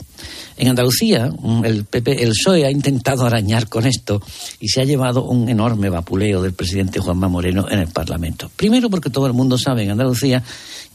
[0.58, 4.22] En Andalucía, mm, el PP, el PSOE ha intentado arañar con esto
[4.60, 8.50] y se ha llevado un enorme vapuleo del presidente Juanma Moreno en el Parlamento.
[8.56, 10.44] Primero porque todo el mundo sabe en Andalucía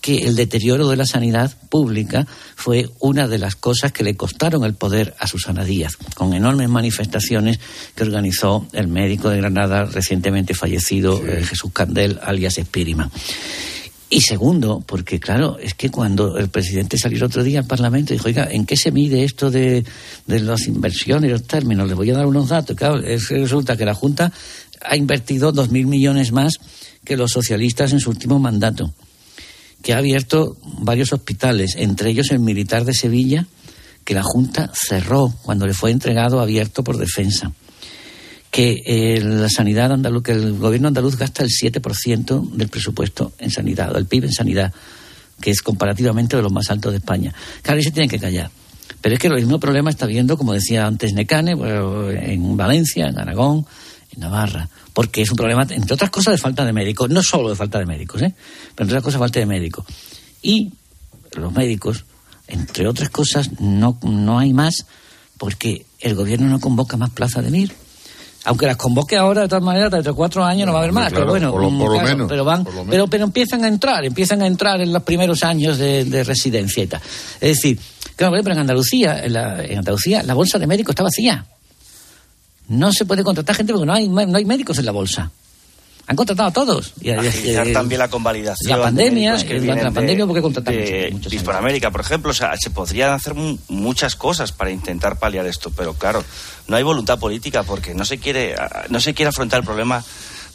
[0.03, 4.65] que el deterioro de la sanidad pública fue una de las cosas que le costaron
[4.65, 7.61] el poder a Susana Díaz, con enormes manifestaciones
[7.95, 13.11] que organizó el médico de Granada recientemente fallecido, eh, Jesús Candel, alias Espíriman.
[14.11, 18.13] Y segundo, porque claro, es que cuando el presidente salió el otro día al Parlamento
[18.13, 19.85] y dijo, oiga, ¿en qué se mide esto de,
[20.27, 21.89] de las inversiones, los términos?
[21.89, 22.77] Les voy a dar unos datos.
[22.77, 24.31] Claro, es resulta que la Junta
[24.85, 26.55] ha invertido dos mil millones más
[27.05, 28.93] que los socialistas en su último mandato,
[29.83, 33.47] que ha abierto varios hospitales, entre ellos el militar de Sevilla,
[34.05, 37.53] que la Junta cerró cuando le fue entregado abierto por defensa,
[38.51, 43.51] que eh, la sanidad andaluz, que el gobierno andaluz gasta el 7% del presupuesto en
[43.51, 44.73] sanidad, o el PIB en sanidad,
[45.41, 47.35] que es comparativamente de los más altos de España.
[47.63, 48.51] Claro, y se tienen que callar.
[49.01, 53.19] Pero es que el mismo problema está viendo, como decía antes Necane, en Valencia, en
[53.19, 53.67] Aragón,
[54.15, 57.49] en Navarra, porque es un problema, entre otras cosas, de falta de médicos, no solo
[57.51, 58.33] de falta de médicos, ¿eh?
[58.75, 59.85] pero entre otras cosas, falta de médicos.
[60.43, 60.71] Y
[61.33, 62.05] los médicos,
[62.49, 64.87] entre otras cosas, no, no hay más
[65.39, 67.73] porque el gobierno no convoca más plazas de MIR.
[68.45, 70.93] Aunque las convoque ahora, de todas maneras, dentro de cuatro años no va a haber
[70.93, 71.11] más.
[71.11, 72.91] Claro, pero bueno, por lo- por lo claro, menos, pero van, por lo menos.
[72.91, 76.83] pero, pero empiezan a entrar, empiezan a entrar en los primeros años de, de residencia
[76.83, 77.01] y tal.
[77.41, 77.79] Es decir,
[78.17, 81.47] claro, pero en Andalucía, en, la, en Andalucía, la bolsa de médicos está vacía.
[82.69, 85.31] No se puede contratar gente porque no hay, no hay médicos en la bolsa.
[86.07, 86.95] Han contratado a todos.
[87.01, 88.77] Y, Agilizar también la convalidación.
[88.77, 92.33] La pandemia, que vienen la pandemia porque contratan de, muchos- Hispanoamérica, por ejemplo.
[92.33, 96.25] O sea, se podrían hacer mu- muchas cosas para intentar paliar esto, pero claro,
[96.67, 98.57] no hay voluntad política porque no se quiere,
[98.89, 100.03] no se quiere afrontar el problema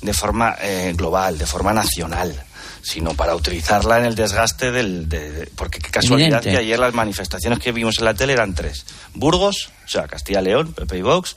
[0.02, 2.44] de forma eh, global, de forma nacional
[2.84, 5.10] sino para utilizarla en el desgaste del...
[5.10, 6.52] de- de- porque qué casualidad Evidente.
[6.52, 8.86] que ayer las manifestaciones que vimos en la tele eran tres.
[9.14, 11.36] Burgos, o sea, Castilla-León, PP y Vox,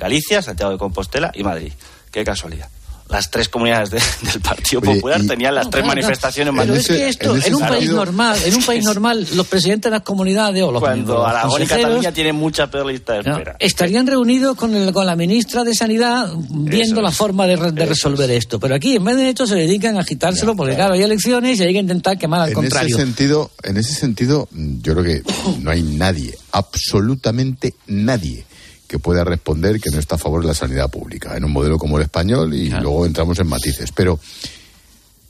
[0.00, 1.72] Galicia, Santiago de Compostela y Madrid.
[2.10, 2.68] Qué casualidad.
[3.08, 4.00] Las tres comunidades de-
[4.32, 7.08] del Partido Oye, Popular y- tenían las No, tres claro, manifestaciones en Pero es que
[7.08, 10.70] esto, en, un país normal, en un país normal, los presidentes de las comunidades o
[10.70, 13.32] los, Cuando Aragón y consejeros, Cataluña tienen mucha peor lista de ¿no?
[13.32, 13.56] espera.
[13.58, 17.84] estarían reunidos con, el- con la ministra de Sanidad viendo la forma de, re- de
[17.84, 18.60] resolver esto.
[18.60, 21.64] Pero aquí, en vez de esto, se dedican a agitárselo porque, claro, hay elecciones y
[21.64, 22.94] hay que intentar quemar al en contrario.
[22.94, 25.22] ese sentido, en ese sentido, yo creo que
[25.58, 28.44] no hay nadie, absolutamente nadie
[28.90, 31.78] que pueda responder que no está a favor de la sanidad pública en un modelo
[31.78, 33.92] como el español y luego entramos en matices.
[33.92, 34.18] Pero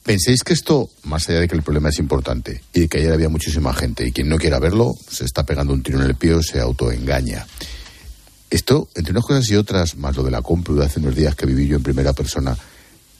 [0.02, 3.12] penséis que esto, más allá de que el problema es importante y de que ayer
[3.12, 6.14] había muchísima gente y quien no quiera verlo se está pegando un tiro en el
[6.14, 7.46] pie o se autoengaña.
[8.48, 11.34] Esto, entre unas cosas y otras, más lo de la compra de hace unos días
[11.34, 12.56] que viví yo en primera persona,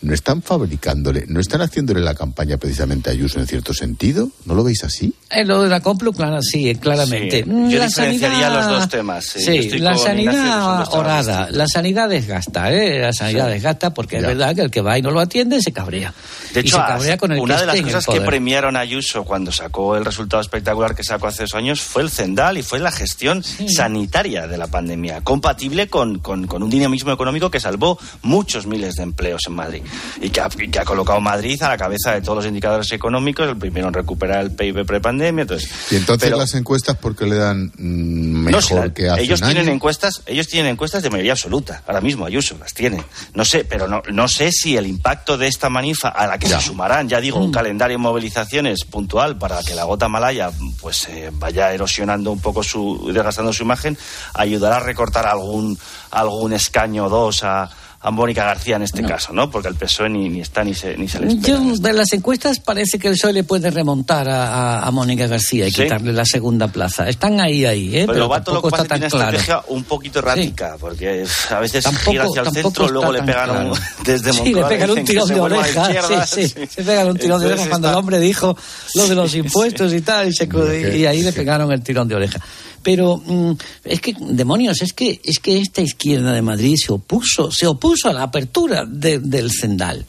[0.03, 4.31] ¿no están fabricándole, no están haciéndole la campaña precisamente a Ayuso en cierto sentido?
[4.47, 5.13] ¿No lo veis así?
[5.31, 7.45] Eh, lo de la compra, claro, sí, claramente.
[7.45, 9.39] Sí, Mm, yo la diferenciaría sanidad- los dos temas, sí.
[9.41, 12.99] Yo Sí, estoy la sanidad orada, la sanidad desgasta, ¿eh?
[13.01, 13.53] La sanidad Sí.
[13.53, 16.13] desgasta porque es verdad que el que va y no lo atiende se cabrea.
[16.55, 18.81] De y hecho, se cabrea con el una que de las cosas que premiaron a
[18.81, 22.63] Ayuso cuando sacó el resultado espectacular que sacó hace dos años fue el Zendal y
[22.63, 27.61] fue la gestión sanitaria de la pandemia, compatible con, con- con un dinamismo económico que
[27.61, 29.83] salvó muchos miles de empleos en Madrid
[30.21, 32.91] y que ha, y que ha colocado Madrid a la cabeza de todos los indicadores
[32.93, 35.43] económicos, el primero en recuperar el PIB prepandemia.
[35.43, 38.93] Entonces, Y entonces pero- las encuestas, ¿por qué le dan mm, mejor no, si la-
[38.95, 39.75] que hace ellos un tienen año?
[39.75, 41.83] encuestas, ellos tienen encuestas de mayoría absoluta.
[41.87, 43.03] Ahora mismo Ayuso las tiene.
[43.35, 46.47] No sé, pero no, no sé si el impacto de esta manifa a la que
[46.49, 47.45] se sumarán, ya digo, Mm.
[47.45, 50.51] un calendario de movilizaciones puntual para que la gota malaya
[50.81, 53.97] pues eh, vaya erosionando un poco su, desgastando su imagen,
[54.35, 55.79] ayudará a recortar algún
[56.11, 57.71] algún escaño o dos a
[58.03, 59.51] a Mónica García en este caso, ¿no?
[59.51, 61.59] Porque el PSOE ni, ni está ni se, ni se le espera.
[61.59, 64.47] Yo, de las encuestas parece que el PSOE le puede remontar a,
[64.81, 65.83] a- a Mónica García y ¿Sí?
[65.83, 67.09] quitarle la segunda plaza.
[67.11, 67.93] Están ahí, ahí, ¿eh?
[68.01, 69.39] Pero, pero Lobato lo que pasa está tan tiene una claro.
[69.39, 73.51] estrategia un poquito errática, porque a veces Tampoco- gira hacia el centro, luego le pegan
[73.51, 73.85] un- claro.
[74.05, 75.87] desde Sí, Moncloa le pegan un tirón de oreja.
[75.87, 76.67] sí, sí, sí.
[76.71, 78.57] se pegan un tirón de oreja cuando el hombre dijo
[78.95, 80.49] lo de los impuestos y tal, y, se,
[80.97, 82.41] y ahí le pegaron el tirón de oreja.
[82.83, 83.53] Pero mm,
[83.85, 88.09] es que, demonios, es que, es que esta izquierda de Madrid se opuso, se opuso
[88.09, 90.05] a la apertura de- del Zendal.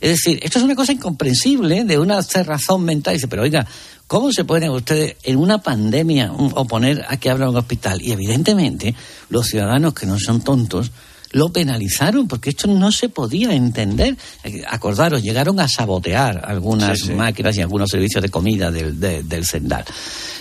[0.00, 3.14] Es decir, esto es una cosa incomprensible de una cerrazón mental.
[3.14, 3.66] Dice, pero oiga,
[4.06, 8.00] ¿cómo se pueden ustedes en una pandemia mm, oponer a que abra un hospital?
[8.02, 8.94] Y evidentemente,
[9.28, 10.90] los ciudadanos que no son tontos
[11.32, 14.16] lo penalizaron porque esto no se podía entender.
[14.68, 17.12] Acordaros, llegaron a sabotear algunas Sí, sí.
[17.12, 19.84] máquinas y algunos servicios de comida del, de- del Sendal.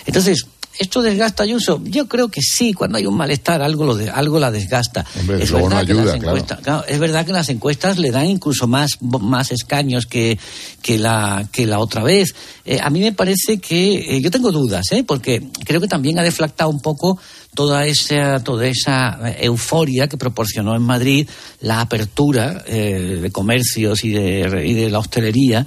[0.05, 0.45] Entonces,
[0.79, 1.81] ¿esto desgasta Ayuso?
[1.83, 5.05] Yo creo que sí, cuando hay un malestar algo, lo de, algo la desgasta.
[5.19, 6.85] Hombre, es, verdad no que las ayuda, claro.
[6.87, 10.39] es verdad que las encuestas le dan incluso más, más escaños que,
[10.81, 12.33] que, la, que la otra vez.
[12.65, 15.03] Eh, a mí me parece que, eh, yo tengo dudas, ¿eh?
[15.03, 17.19] porque creo que también ha deflactado un poco
[17.53, 21.27] toda esa, toda esa eh, euforia que proporcionó en Madrid
[21.61, 25.65] la apertura eh, de comercios y de, y de la hostelería,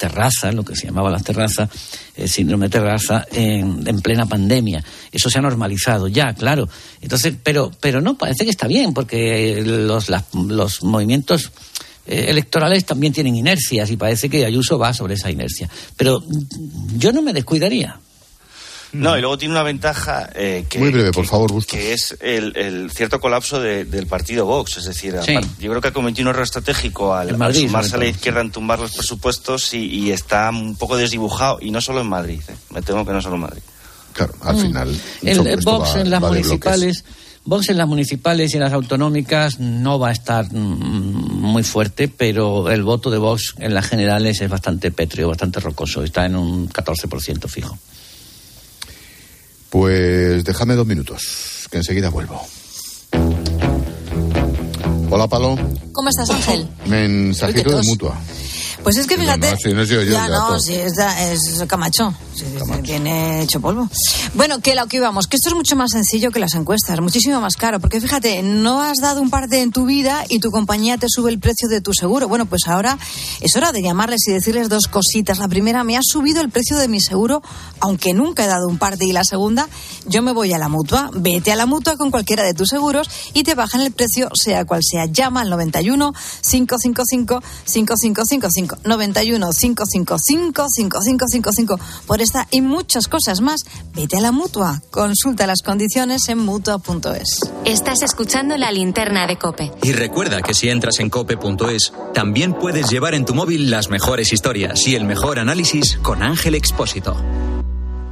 [0.00, 1.68] terrazas, lo que se llamaba las terrazas,
[2.16, 4.82] el síndrome de terraza, en, en plena pandemia.
[5.12, 6.68] Eso se ha normalizado ya, claro.
[7.00, 11.52] Entonces, pero, pero no, parece que está bien, porque los, las- los movimientos
[12.06, 15.68] eh, electorales también tienen inercias y parece que Ayuso va sobre esa inercia.
[15.96, 16.20] Pero
[16.96, 18.00] yo no me descuidaría.
[18.92, 21.78] No, y luego tiene una ventaja eh, que, Muy breve, que- por favor, Bustos.
[21.78, 24.78] que es el, el cierto colapso de- del partido Vox.
[24.78, 25.32] Es decir, Sí.
[25.36, 27.98] aparte- yo creo que ha cometido un error estratégico al, En Madrid, al sumarse a
[27.98, 32.00] la izquierda en tumbar los presupuestos y, y está un poco desdibujado, y no solo
[32.00, 32.40] en Madrid.
[32.48, 32.54] eh.
[32.70, 33.62] Me temo que no solo en Madrid.
[34.12, 34.60] Claro, al Mm.
[34.60, 35.00] final.
[35.22, 37.04] El, Vox va- en las municipales.
[37.44, 42.08] Vox en las municipales y en las autonómicas no va a estar mm, muy fuerte,
[42.08, 46.02] pero el voto de Vox en las generales es bastante pétreo, bastante rocoso.
[46.02, 47.78] Está en un 14% fijo.
[49.70, 52.40] Pues déjame dos minutos, que enseguida vuelvo.
[55.10, 55.56] Hola, Palo.
[55.92, 56.68] ¿Cómo estás, Ángel?
[56.86, 58.18] Mensajito de mutua.
[58.82, 59.50] Pues es que fíjate.
[59.50, 62.14] no, si no yo, ya no, si es, es Camacho.
[62.34, 62.46] Sí,
[62.82, 63.88] Viene hecho polvo.
[64.34, 67.40] Bueno, que lo que íbamos, que esto es mucho más sencillo que las encuestas, muchísimo
[67.40, 67.80] más caro.
[67.80, 71.30] Porque fíjate, no has dado un parte en tu vida y tu compañía te sube
[71.30, 72.28] el precio de tu seguro.
[72.28, 72.98] Bueno, pues ahora
[73.40, 75.38] es hora de llamarles y decirles dos cositas.
[75.38, 77.42] La primera, me ha subido el precio de mi seguro,
[77.80, 79.04] aunque nunca he dado un parte.
[79.04, 79.68] Y la segunda,
[80.06, 81.10] yo me voy a la mutua.
[81.12, 84.64] Vete a la mutua con cualquiera de tus seguros y te bajan el precio, sea
[84.64, 85.04] cual sea.
[85.06, 87.40] Llama al 91 555
[88.76, 93.64] 5555 91 555 5555 por esta y muchas cosas más.
[93.94, 94.82] Vete a la mutua.
[94.90, 97.40] Consulta las condiciones en mutua.es.
[97.64, 99.72] Estás escuchando la linterna de Cope.
[99.82, 104.32] Y recuerda que si entras en cope.es, también puedes llevar en tu móvil las mejores
[104.32, 107.16] historias y el mejor análisis con Ángel Expósito.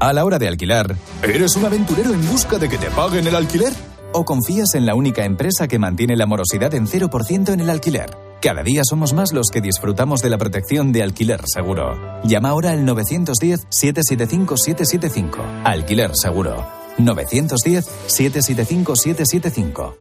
[0.01, 3.35] A la hora de alquilar, ¿eres un aventurero en busca de que te paguen el
[3.35, 3.73] alquiler?
[4.13, 8.17] ¿O confías en la única empresa que mantiene la morosidad en 0% en el alquiler?
[8.41, 12.21] Cada día somos más los que disfrutamos de la protección de alquiler seguro.
[12.25, 15.65] Llama ahora al 910-775-775.
[15.65, 16.65] Alquiler seguro.
[16.99, 19.99] 910-775-775.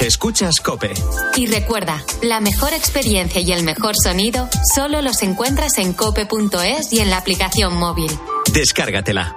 [0.00, 0.94] Escuchas Cope.
[1.36, 7.00] Y recuerda, la mejor experiencia y el mejor sonido solo los encuentras en cope.es y
[7.00, 8.10] en la aplicación móvil.
[8.52, 9.36] Descárgatela.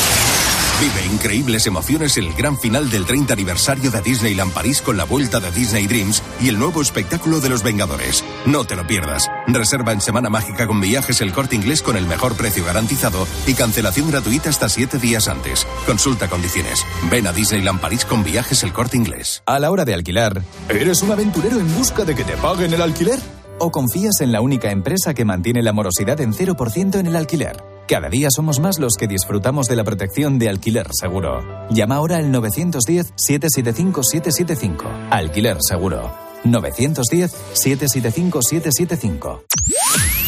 [0.81, 5.03] Vive increíbles emociones en el gran final del 30 aniversario de Disneyland París con la
[5.03, 8.23] vuelta de Disney Dreams y el nuevo espectáculo de los Vengadores.
[8.47, 9.29] No te lo pierdas.
[9.45, 13.53] Reserva en Semana Mágica con viajes el corte inglés con el mejor precio garantizado y
[13.53, 15.67] cancelación gratuita hasta siete días antes.
[15.85, 16.83] Consulta condiciones.
[17.11, 19.43] Ven a Disneyland París con viajes el corte inglés.
[19.45, 22.81] A la hora de alquilar, ¿eres un aventurero en busca de que te paguen el
[22.81, 23.19] alquiler?
[23.59, 27.70] ¿O confías en la única empresa que mantiene la morosidad en 0% en el alquiler?
[27.91, 31.67] Cada día somos más los que disfrutamos de la protección de alquiler seguro.
[31.71, 35.09] Llama ahora al 910-775-775.
[35.09, 36.09] Alquiler seguro.
[36.45, 39.41] 910-775-775.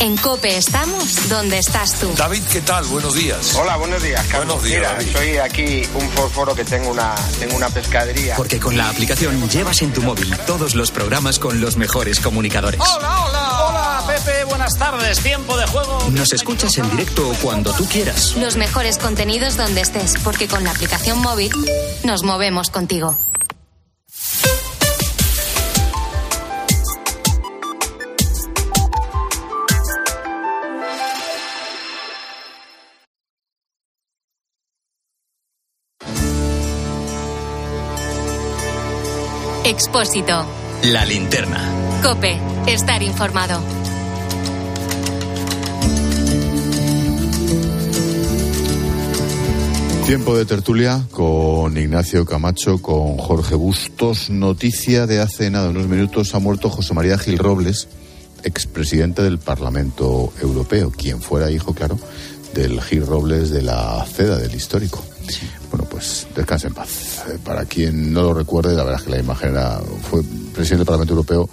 [0.02, 2.12] En Cope estamos donde estás tú.
[2.18, 2.84] David, ¿qué tal?
[2.86, 3.56] Buenos días.
[3.56, 4.62] Hola, buenos días, Carlos.
[4.62, 5.08] Buenos días, Mira, David.
[5.14, 8.36] soy aquí un fósforo que tengo una, tengo una pescadería.
[8.36, 12.82] Porque con la aplicación llevas en tu móvil todos los programas con los mejores comunicadores.
[12.82, 13.43] Hola, hola, hola,
[14.26, 15.20] Pepe, buenas tardes.
[15.20, 16.10] Tiempo de juego.
[16.12, 18.36] Nos escuchas en directo o cuando tú quieras.
[18.38, 21.52] Los mejores contenidos donde estés, porque con la aplicación móvil
[22.04, 23.18] nos movemos contigo.
[39.66, 40.46] Expósito.
[40.84, 41.60] La linterna.
[42.04, 42.38] Cope.
[42.68, 43.83] Estar informado.
[50.06, 54.30] Tiempo de tertulia con Ignacio Camacho, con Jorge Bustos.
[54.30, 57.88] Noticia de hace nada, unos minutos, ha muerto José María Gil Robles,
[58.44, 61.98] expresidente del Parlamento Europeo, quien fuera hijo, claro,
[62.54, 65.04] del Gil Robles de la CEDA, del histórico.
[65.72, 67.24] Bueno, pues descanse en paz.
[67.30, 70.78] Eh, Para quien no lo recuerde, la verdad es que la imagen era, fue presidente
[70.78, 71.50] del Parlamento Europeo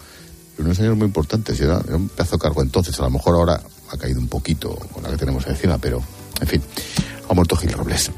[0.59, 3.37] en unos años muy importantes, era, era un pedazo de cargo entonces, a lo mejor
[3.37, 6.03] ahora ha caído un poquito con la que tenemos encima, pero
[6.41, 6.63] en fin,
[7.29, 8.11] ha muerto Gil Robles.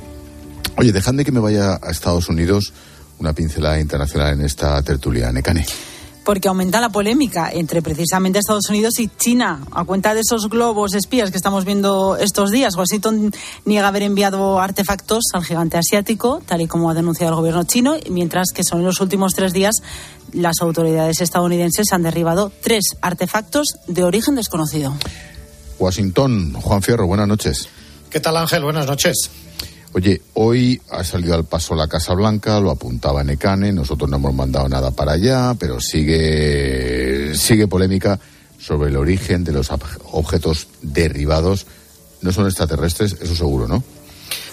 [0.76, 2.72] Oye, dejadme que me vaya a Estados Unidos,
[3.18, 5.30] una pincelada internacional en esta tertulia.
[5.32, 5.66] Necane.
[6.24, 9.61] Porque aumenta la polémica entre precisamente Estados Unidos y China.
[9.72, 13.32] A cuenta de esos globos espías que estamos viendo estos días, Washington
[13.64, 17.96] niega haber enviado artefactos al gigante asiático, tal y como ha denunciado el gobierno chino,
[18.08, 19.82] mientras que son en los últimos tres días
[20.32, 24.94] las autoridades estadounidenses han derribado tres artefactos de origen desconocido.
[25.78, 27.68] Washington, Juan Fierro, buenas noches.
[28.11, 28.62] ¿Qué tal Ángel?
[28.62, 29.30] Buenas noches.
[29.95, 34.34] Oye, hoy ha salido al paso la Casa Blanca, lo apuntaba Necane, nosotros no hemos
[34.34, 38.18] mandado nada para allá, pero sigue, sigue polémica
[38.59, 39.70] sobre el origen de los
[40.12, 41.66] objetos derribados
[42.22, 43.82] no son extraterrestres, eso seguro, ¿no?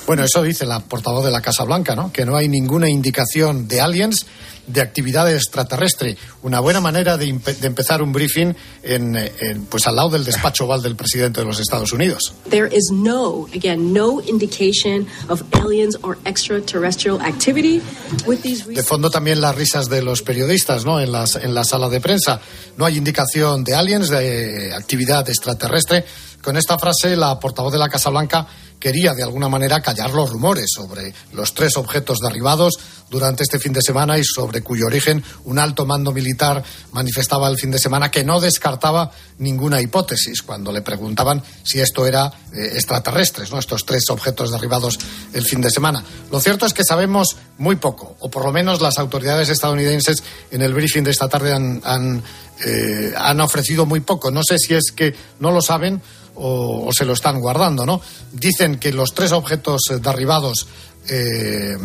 [0.09, 2.11] Bueno, eso dice la portavoz de la Casa Blanca, ¿no?
[2.11, 4.25] Que no hay ninguna indicación de aliens
[4.65, 6.17] de actividad extraterrestre.
[6.41, 10.95] Una buena manera de, empezar un briefing en, pues al lado del despacho oval del
[10.95, 12.33] presidente de los Estados Unidos.
[12.49, 17.79] There is no, again, no indication of aliens or extraterrestrial activity
[18.25, 20.99] with these De fondo también las risas de los periodistas, ¿no?
[20.99, 22.41] En las en la sala de prensa.
[22.77, 26.03] No hay indicación de aliens de actividad extraterrestre.
[26.41, 28.47] Con esta frase la portavoz de la Casa Blanca
[28.79, 33.73] quería de alguna manera callar los rumores sobre los tres objetos derribados durante este fin
[33.73, 38.11] de semana y sobre cuyo origen un alto mando militar manifestaba el fin de semana
[38.11, 43.59] que no descartaba ninguna hipótesis cuando le preguntaban si esto era eh, extraterrestres, ¿no?
[43.59, 44.99] estos tres objetos derribados
[45.33, 46.03] el fin de semana.
[46.31, 50.61] Lo cierto es que sabemos muy poco, o por lo menos las autoridades estadounidenses en
[50.61, 52.23] el briefing de esta tarde han, han,
[52.65, 54.31] eh, han ofrecido muy poco.
[54.31, 56.01] No sé si es que no lo saben
[56.39, 58.01] o, se lo están guardando, ¿no?
[58.31, 60.67] Dicen que los tres objetos eh, derribados
[61.07, 61.77] eh,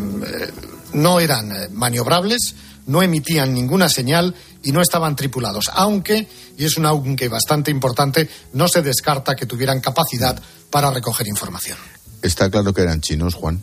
[0.93, 2.55] no eran eh, maniobrables,
[2.87, 4.33] no emitían ninguna señal
[4.63, 6.27] y no estaban tripulados, aunque,
[6.57, 11.77] y es un aunque bastante importante, no se descarta que tuvieran capacidad para recoger información.
[12.21, 13.61] ¿Está claro que eran chinos, Juan?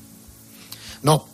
[1.03, 1.27] No,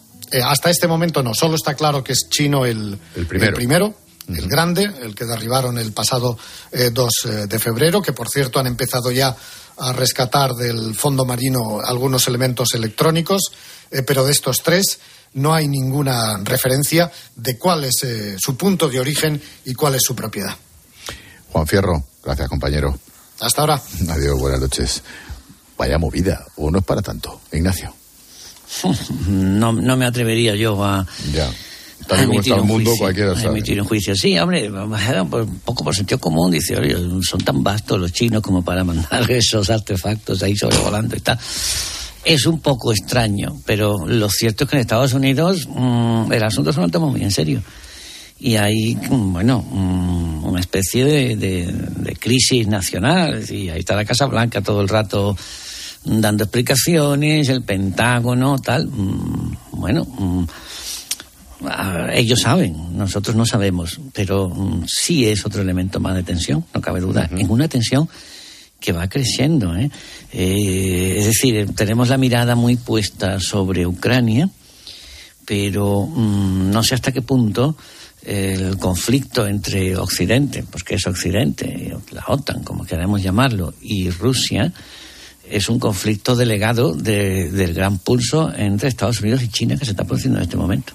[0.44, 3.50] hasta este momento no, solo está claro que es chino el, el primero.
[3.50, 6.38] El primero el grande, el que derribaron el pasado
[6.72, 9.34] 2 eh, eh, de febrero, que por cierto han empezado ya
[9.78, 13.52] a rescatar del fondo marino algunos elementos electrónicos,
[13.90, 14.98] eh, pero de estos tres
[15.34, 17.94] no hay ninguna referencia de cuál es
[18.38, 20.56] su punto de origen y cuál es su propiedad.
[21.52, 22.98] Juan Fierro, gracias compañero.
[23.40, 23.80] Hasta ahora.
[24.08, 25.02] Adiós, buenas noches.
[25.76, 27.40] Vaya movida, o no es para tanto.
[27.52, 27.94] Ignacio.
[29.28, 31.50] No, no me atrevería yo a, ya
[32.06, 33.58] Tal como está el mundo, cualquiera sabe.
[33.58, 34.14] emitir un juicio.
[34.14, 38.62] Sí, hombre, un poco por sentido común, dice, oye, son tan vastos los chinos como
[38.62, 41.38] para mandar esos artefactos ahí sobrevolando y tal.
[42.24, 46.72] Es un poco extraño, pero lo cierto es que en Estados Unidos mmm, el asunto
[46.72, 47.62] se lo toma muy en serio.
[48.40, 53.44] Y hay, mm, bueno, mm, una especie de, de, crisis nacional.
[53.50, 55.36] Y ahí está la Casa Blanca todo el rato
[56.04, 58.86] dando explicaciones, el Pentágono, tal.
[58.86, 60.06] Mm, bueno
[62.12, 66.80] ellos saben, nosotros no sabemos, pero mm, sí es otro elemento más de tensión, no
[66.80, 68.08] cabe duda, en una tensión
[68.80, 69.74] que va creciendo.
[69.76, 69.90] ¿eh?
[70.32, 71.16] ¿eh?
[71.18, 74.48] es decir, tenemos la mirada muy puesta sobre Ucrania,
[75.44, 77.76] pero mm, no sé hasta qué punto
[78.22, 84.72] el conflicto entre Occidente, porque es Occidente, la OTAN, como queramos llamarlo, y Rusia,
[85.50, 90.04] es un conflicto delegado del gran pulso entre Estados Unidos y China que se está
[90.04, 90.92] produciendo en este momento.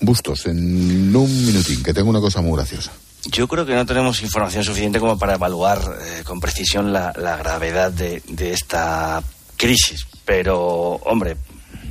[0.00, 2.92] Bustos, en un minutín, que tengo una cosa muy graciosa.
[3.24, 7.90] Yo creo que no tenemos información suficiente como para evaluar eh, con precisión la, gravedad
[7.90, 8.22] de,
[8.52, 9.22] esta
[9.56, 10.06] crisis.
[10.24, 11.36] Pero, hombre,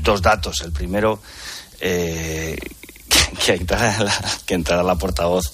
[0.01, 0.61] dos datos.
[0.61, 1.21] El primero,
[1.81, 2.57] eh,
[3.45, 4.13] que, entrara la,
[4.45, 5.51] que entrara la portavoz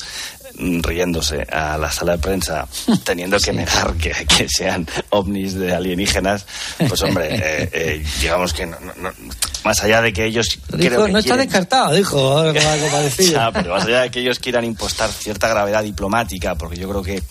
[0.57, 2.67] riéndose a la sala de prensa
[3.03, 6.45] teniendo que negar que, sean ovnis de alienígenas,
[6.87, 8.77] pues hombre, eh, eh, digamos que no,
[9.63, 13.41] más allá de que ellos no está descartado, dijo algo parecido.
[13.53, 17.23] pero más allá de que ellos quieran impostar cierta gravedad diplomática, porque yo creo que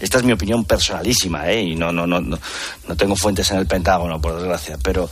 [0.00, 1.62] esta es mi opinión personalísima, ¿eh?
[1.62, 2.38] y no, no, no, no,
[2.88, 5.10] no tengo fuentes en el Pentágono, por desgracia, pero,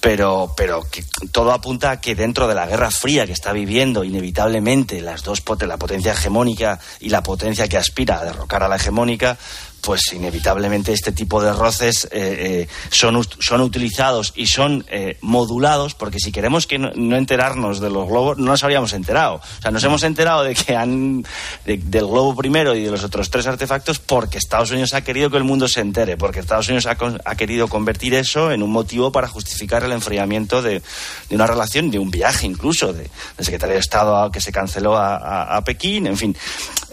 [0.00, 4.04] pero, pero que todo apunta a que dentro de la Guerra Fría que está viviendo
[4.04, 8.76] inevitablemente las dos la potencia hegemónica y la potencia que aspira a derrocar a la
[8.76, 9.36] hegemónica,
[9.84, 15.94] pues inevitablemente este tipo de roces eh, eh, son, son utilizados y son eh, modulados,
[15.94, 19.34] porque si queremos que no, enterarnos de los globos, no nos habríamos enterado.
[19.36, 21.24] O sea, nos hemos enterado de que han
[21.64, 25.36] del globo primero y de los otros tres artefactos porque Estados Unidos ha querido que
[25.36, 29.12] el mundo se entere, porque Estados Unidos ha, ha querido convertir eso en un motivo
[29.12, 30.82] para justificar el enfriamiento de,
[31.28, 34.96] de una relación, de un viaje incluso, de, del secretario de Estado que se canceló
[34.96, 36.36] a, a, Pekín, en fin.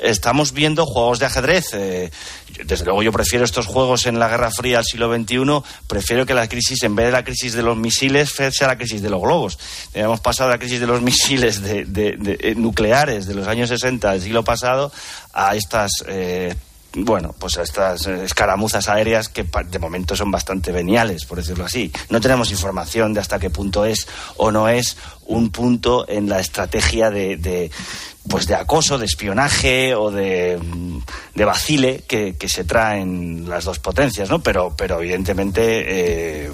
[0.01, 1.65] Estamos viendo juegos de ajedrez.
[2.65, 6.33] Desde luego yo prefiero estos juegos en la Guerra Fría del siglo XXI, prefiero que
[6.33, 9.21] la crisis, en vez de la crisis de los misiles, sea la crisis de los
[9.21, 9.59] globos.
[9.93, 11.85] Hemos pasado de la crisis de los misiles de,
[12.39, 14.91] eh, nucleares de los años 60 del siglo pasado
[15.33, 15.91] a estas...
[16.07, 16.55] Eh,
[16.93, 21.91] bueno, pues a estas escaramuzas aéreas que de momento son bastante veniales, por decirlo así.
[22.09, 26.39] No tenemos información de hasta qué punto es o no es un punto en la
[26.39, 27.71] estrategia de
[28.29, 30.59] pues de acoso, de espionaje o de,
[31.33, 34.41] de vacile que, se traen las dos potencias, ¿no?
[34.41, 36.51] Pero, pero evidentemente eh,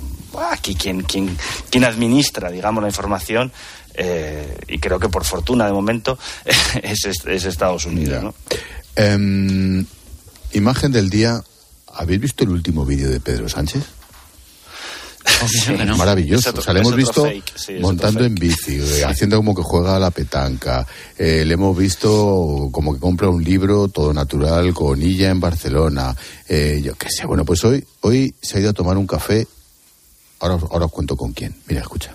[0.50, 1.38] aquí quien, quien,
[1.70, 3.52] quien administra, digamos, la información
[3.94, 6.18] eh, y creo que por fortuna de momento
[6.82, 8.34] es, es Estados Unidos, ¿no?
[8.96, 9.86] Em,
[10.54, 11.42] imagen del día.
[11.94, 13.84] ¿Habéis visto el último vídeo de Pedro Sánchez?
[15.86, 15.98] no.
[15.98, 16.50] Maravilloso.
[16.50, 19.54] Otro- o sea, le hemos visto fake, sí, es montando en bici, eh, haciendo como
[19.54, 20.88] que juega a la petanca.
[21.18, 26.16] Eh, le hemos visto como que compra un libro todo natural con Illa en Barcelona.
[26.48, 27.26] Eh, yo qué sé.
[27.26, 29.48] Bueno, pues hoy, hoy se ha ido a tomar un café.
[30.40, 31.56] Ahora, ahora os cuento con quién.
[31.68, 32.14] Mira, escucha.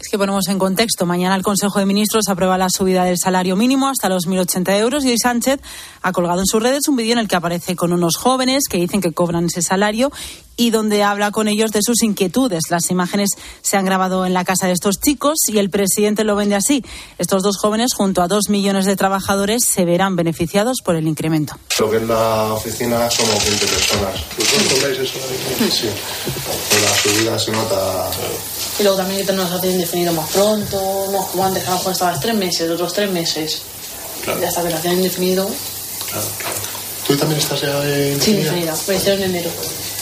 [0.00, 1.06] Es que ponemos en contexto.
[1.06, 5.04] Mañana el Consejo de Ministros aprueba la subida del salario mínimo hasta los 1.080 euros
[5.04, 5.60] y hoy Sánchez
[6.02, 8.76] ha colgado en sus redes un vídeo en el que aparece con unos jóvenes que
[8.78, 10.12] dicen que cobran ese salario
[10.56, 12.64] y donde habla con ellos de sus inquietudes.
[12.70, 13.30] Las imágenes
[13.62, 16.82] se han grabado en la casa de estos chicos y el presidente lo vende así.
[17.18, 21.58] Estos dos jóvenes, junto a dos millones de trabajadores, se verán beneficiados por el incremento.
[21.78, 24.14] Lo que es la oficina somos 20 personas.
[24.38, 25.18] ¿Vosotros cobráis eso?
[25.70, 25.88] Sí.
[26.70, 28.10] Con la subida se nota.
[28.78, 31.92] Y luego también que a indefinido más pronto, no como antes, que a lo mejor
[31.92, 33.62] estabas tres meses, otros tres meses.
[34.24, 34.40] Claro.
[34.40, 35.46] Y hasta que lo hacían indefinido,
[36.10, 36.54] Claro, claro.
[37.06, 38.74] ¿Tú también estás ya en sí, indefinida.
[38.88, 39.50] Me hicieron en enero.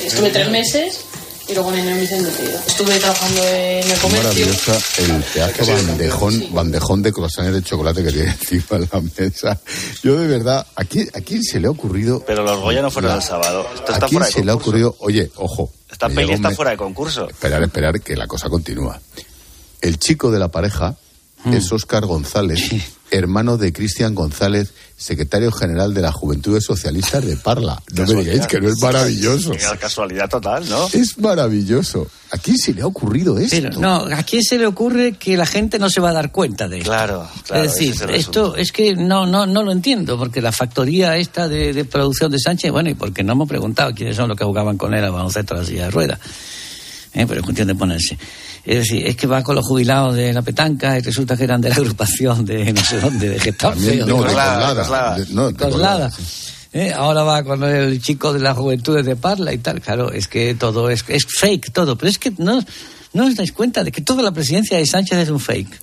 [0.02, 1.00] Estuve tres meses
[1.48, 2.58] y luego en enero me hice indefinido.
[2.66, 4.22] Estuve trabajando en el comercio.
[4.46, 9.60] Maravillosa el pedazo bandejón, bandejón de croissants de chocolate que tiene encima de la mesa.
[10.02, 12.22] Yo de verdad, ¿a quién, a quién se le ha ocurrido?
[12.26, 13.66] Pero los Goya no fueron la- el sábado.
[13.74, 14.96] Esto ¿A está quién fuera de se le ha ocurrido?
[15.00, 15.70] Oye, ojo.
[15.92, 17.28] Esta peli está me- fuera de concurso.
[17.28, 18.98] Esperar, esperar, que la cosa continúa.
[19.84, 20.96] El chico de la pareja
[21.52, 22.70] es Óscar González,
[23.10, 27.82] hermano de Cristian González, secretario general de la Juventudes Socialistas de Parla.
[27.94, 29.50] No me digáis que no es maravilloso.
[29.50, 30.88] Qué casualidad total, ¿no?
[30.94, 32.06] Es maravilloso.
[32.30, 33.56] ¿A quién se le ha ocurrido esto?
[33.60, 36.32] Pero no, ¿a quién se le ocurre que la gente no se va a dar
[36.32, 36.88] cuenta de esto?
[36.88, 37.64] Claro, claro.
[37.64, 41.46] es decir, es esto es que no, no, no lo entiendo, porque la factoría esta
[41.46, 44.44] de, de producción de Sánchez, bueno, y porque no hemos preguntado quiénes son los que
[44.44, 46.18] jugaban con él a baloncesto a la silla de ruedas.
[47.12, 48.18] Eh, pero es cuestión de ponerse.
[48.66, 51.60] Es decir, es que va con los jubilados de la petanca y resulta que eran
[51.60, 53.96] de la agrupación de no sé dónde, de Getafe.
[54.06, 56.10] No, de Coslada.
[56.72, 59.80] Eh, ahora va con el chico de las juventudes de Parla y tal.
[59.80, 61.96] Claro, es que todo es, es fake, todo.
[61.96, 62.60] Pero es que no,
[63.14, 65.80] no os dais cuenta de que toda la presidencia de Sánchez es un fake.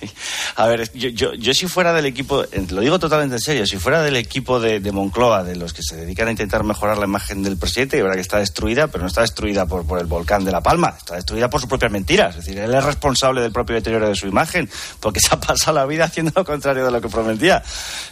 [0.56, 3.66] A ver, yo, yo, yo si fuera del equipo, eh, lo digo totalmente en serio,
[3.66, 6.98] si fuera del equipo de, de Moncloa, de los que se dedican a intentar mejorar
[6.98, 9.98] la imagen del presidente, y verdad que está destruida, pero no está destruida por, por
[9.98, 12.36] el volcán de La Palma, está destruida por sus propias mentiras.
[12.36, 14.68] Es decir, él es responsable del propio deterioro de su imagen,
[15.00, 17.62] porque se ha pasado la vida haciendo lo contrario de lo que prometía.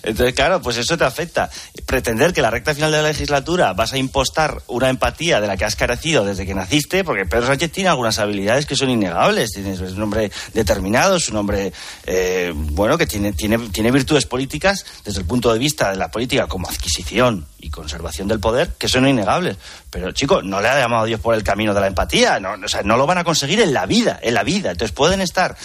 [0.03, 1.51] Entonces, claro, pues eso te afecta.
[1.87, 5.57] Pretender que la recta final de la legislatura vas a impostar una empatía de la
[5.57, 9.51] que has carecido desde que naciste, porque Pedro Sánchez tiene algunas habilidades que son innegables.
[9.53, 11.73] Tiene- Es un hombre determinado, es un hombre,
[12.07, 16.11] eh, bueno, que tiene, tiene, tiene virtudes políticas desde el punto de vista de la
[16.11, 19.57] política como adquisición y conservación del poder, que son innegables.
[19.91, 22.39] Pero, chico, no le ha llamado Dios por el camino de la empatía.
[22.41, 24.71] No, o sea, no lo van a conseguir en la vida, en la vida.
[24.73, 25.57] Entonces pueden estar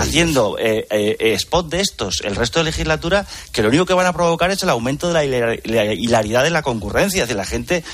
[0.00, 4.06] haciendo eh, eh, spot de estos el resto de legislatura que lo único que van
[4.06, 7.22] a provocar es el aumento de la hilar- la hilaridad de la concurrencia.
[7.22, 7.84] Es decir, la gente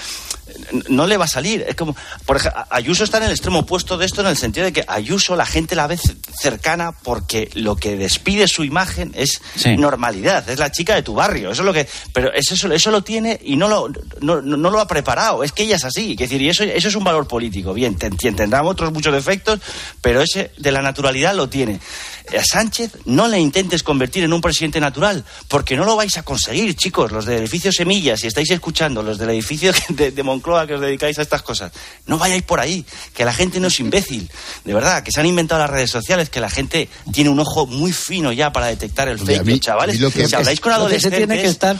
[0.89, 1.65] no le va a salir.
[1.69, 1.95] Es como,
[2.27, 4.85] por ejemplo, Ayuso está en el extremo opuesto de esto en el sentido de que
[4.87, 5.99] Ayuso la gente la ve
[6.41, 9.41] cercana porque lo que despide su imagen es
[9.79, 11.51] normalidad, es la chica de tu barrio.
[11.51, 13.89] Eso es lo que, pero es eso, eso lo tiene y no lo,
[14.21, 15.43] no, no- lo ha preparado.
[15.43, 16.13] Es que ella es así.
[16.13, 17.73] Es decir, y eso, eso es un valor político.
[17.73, 19.61] Bien, te- te- tendrá otros muchos defectos,
[20.03, 21.81] pero ese de la naturalidad lo tiene.
[22.39, 26.23] A Sánchez no le intentes convertir en un presidente natural, porque no lo vais a
[26.23, 30.67] conseguir, chicos, los del edificio Semillas, si estáis escuchando, los del edificio de, de Moncloa
[30.67, 31.73] que os dedicáis a estas cosas,
[32.07, 32.85] no vayáis por ahí,
[33.15, 34.31] que la gente no es imbécil,
[34.65, 37.67] de verdad, que se han inventado las redes sociales, que la gente tiene un ojo
[37.67, 39.45] muy fino ya para detectar el a fake.
[39.45, 41.19] mí- chavales, a lo que- si habláis con adolescentes...
[41.27, 41.77] tiene que estar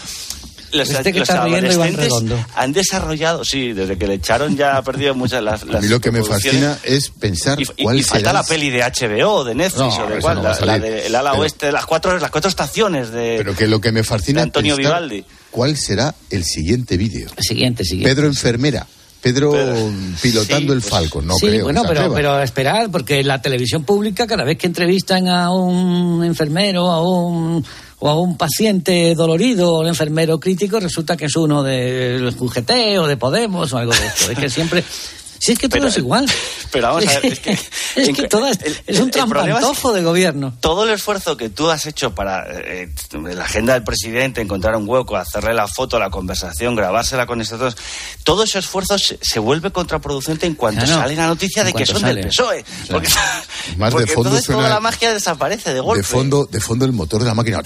[0.71, 2.13] Los, Este que los está adolescentes
[2.55, 5.89] han desarrollado, sí, desde que le echaron ya ha perdido muchas las, A las mí
[5.89, 8.83] lo que me fascina es pensar Y, cuál y falta será la el- peli de
[8.83, 10.83] HBO de Netflix No, o de cuál, no a la, la salir.
[10.83, 14.05] de ala Pero- oeste, las cuatro, las cuatro estaciones de, Pero que lo que me
[14.05, 15.25] fascina Antonio pensar Vivaldi.
[15.51, 17.29] Cuál será el siguiente vídeo.
[17.39, 18.15] Siguiente, siguiente.
[18.15, 18.87] Pedro enfermera,
[19.21, 19.53] Pedro
[20.23, 21.65] pilotando el Falcon, no sí, creo.
[21.65, 25.53] bueno, que se pero, pero esperar, porque la televisión pública, cada vez que entrevistan a
[25.53, 27.65] un enfermero a un,
[27.99, 32.71] o a un paciente dolorido o un enfermero crítico, resulta que es uno del UGT
[33.01, 34.31] o de Podemos o algo de esto.
[34.31, 34.85] Es que siempre.
[35.39, 36.27] Si es que todo Pero- es igual.
[36.71, 37.53] Pero vamos a ver, es que,
[37.97, 40.55] Es que todo es, es un el es trampantojo de gobierno.
[40.61, 44.87] todo el esfuerzo que tú has hecho para eh, la agenda del presidente, encontrar un
[44.89, 47.77] hueco, hacerle la foto, la conversación, grabársela con estos
[48.25, 51.87] todo ese esfuerzo se, se vuelve contraproducente en cuanto Claro, sale la noticia de que
[51.87, 52.21] son sale.
[52.21, 52.65] del PSOE.
[52.91, 53.09] Porque,
[53.79, 55.99] Más de porque fondo entonces suena- toda la magia desaparece de golpe.
[56.03, 57.61] de fondo, de fondo el motor de la máquina.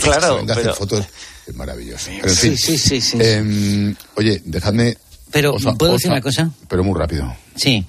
[0.00, 1.04] Claro, Venga pero- fotos.
[1.46, 2.10] Es maravilloso.
[2.20, 3.16] Pero en Sí, fin, sí, sí, sí.
[3.20, 4.98] em, oye, dejadme.
[5.30, 6.50] Pero, ¿puedo decir una cosa?
[6.68, 7.34] Pero muy rápido.
[7.54, 7.86] Sí.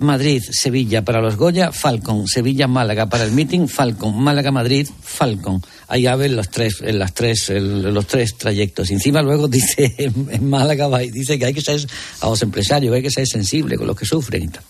[0.00, 5.62] Madrid, Sevilla para los Goya, Falcon, Sevilla, Málaga para el meeting, Falcon, Málaga, Madrid, Falcon.
[5.88, 8.90] Ahí ven los tres, en las tres, los tres trayectos.
[8.90, 11.86] Y encima luego dice en, Málaga va y dice que hay que ser
[12.22, 14.62] a los empresarios, hay que ser sensible con los que sufren y tal.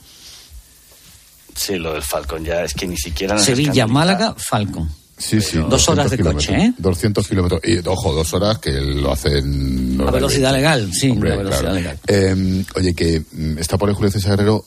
[1.55, 3.39] Sí, lo del Falcon ya es que ni siquiera.
[3.39, 4.91] Sevilla, Málaga, Falcon.
[5.21, 5.59] Sí, sí.
[5.69, 6.73] Dos horas de coche, ¿eh?
[6.79, 7.61] 200 kilómetros.
[7.63, 10.01] Y, ojo, dos horas que lo hacen...
[10.01, 11.99] A velocidad legal, sí, a velocidad legal.
[12.07, 14.65] Eh, oye, que mm, está por el Julio César Guerrero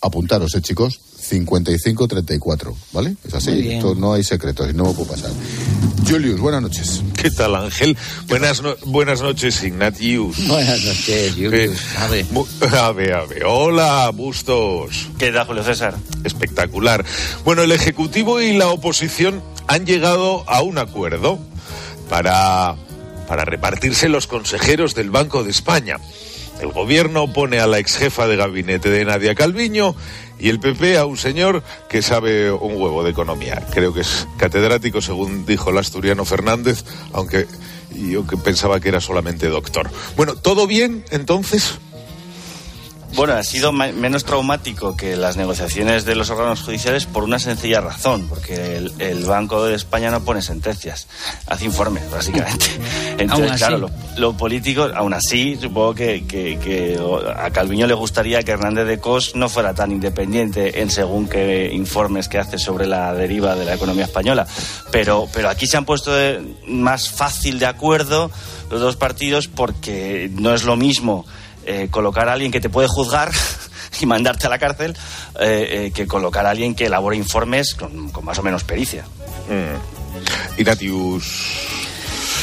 [0.00, 1.00] apuntaros, ¿eh, chicos?
[1.28, 3.16] 55-34, ¿vale?
[3.26, 5.30] Es así, Esto no hay secretos y no me puedo pasar.
[6.08, 7.02] Julius, buenas noches.
[7.16, 7.96] ¿Qué tal, Ángel?
[8.28, 10.46] Buenas, buenas noches, Ignatius.
[10.46, 11.80] Buenas noches, Julius.
[11.98, 12.26] a ver.
[12.72, 13.44] A ver, a ver.
[13.44, 15.08] Hola, Bustos.
[15.18, 15.96] ¿Qué tal, Julio César?
[16.22, 17.04] Espectacular.
[17.44, 21.38] Bueno, el Ejecutivo y la oposición han llegado a un acuerdo
[22.08, 22.76] para,
[23.28, 25.98] para repartirse los consejeros del Banco de España.
[26.60, 29.94] El gobierno pone a la ex jefa de gabinete de Nadia Calviño
[30.38, 33.62] y el PP a un señor que sabe un huevo de economía.
[33.72, 37.46] Creo que es catedrático, según dijo el asturiano Fernández, aunque
[37.94, 39.90] yo pensaba que era solamente doctor.
[40.16, 41.78] Bueno, ¿todo bien entonces?
[43.16, 47.80] Bueno, ha sido menos traumático que las negociaciones de los órganos judiciales por una sencilla
[47.80, 51.08] razón, porque el, Banco de España no pone sentencias,
[51.46, 52.66] hace informes, básicamente.
[53.18, 56.98] Entonces, claro, lo, político, aún así, supongo que,
[57.38, 61.70] a Calviño le gustaría que Hernández de Cos no fuera tan independiente en según qué
[61.72, 64.46] informes que hace sobre la deriva de la economía española.
[64.90, 66.12] Pero, pero aquí se han puesto
[66.68, 68.30] más fácil de acuerdo
[68.70, 71.24] los dos partidos porque no es lo mismo
[71.66, 73.32] eh, colocar a alguien que te puede juzgar
[74.00, 74.96] y mandarte a la cárcel
[75.40, 79.04] eh, eh, que colocar a alguien que elabore informes con, más o menos pericia.
[79.48, 80.60] Mm.
[80.60, 81.24] Ignatius.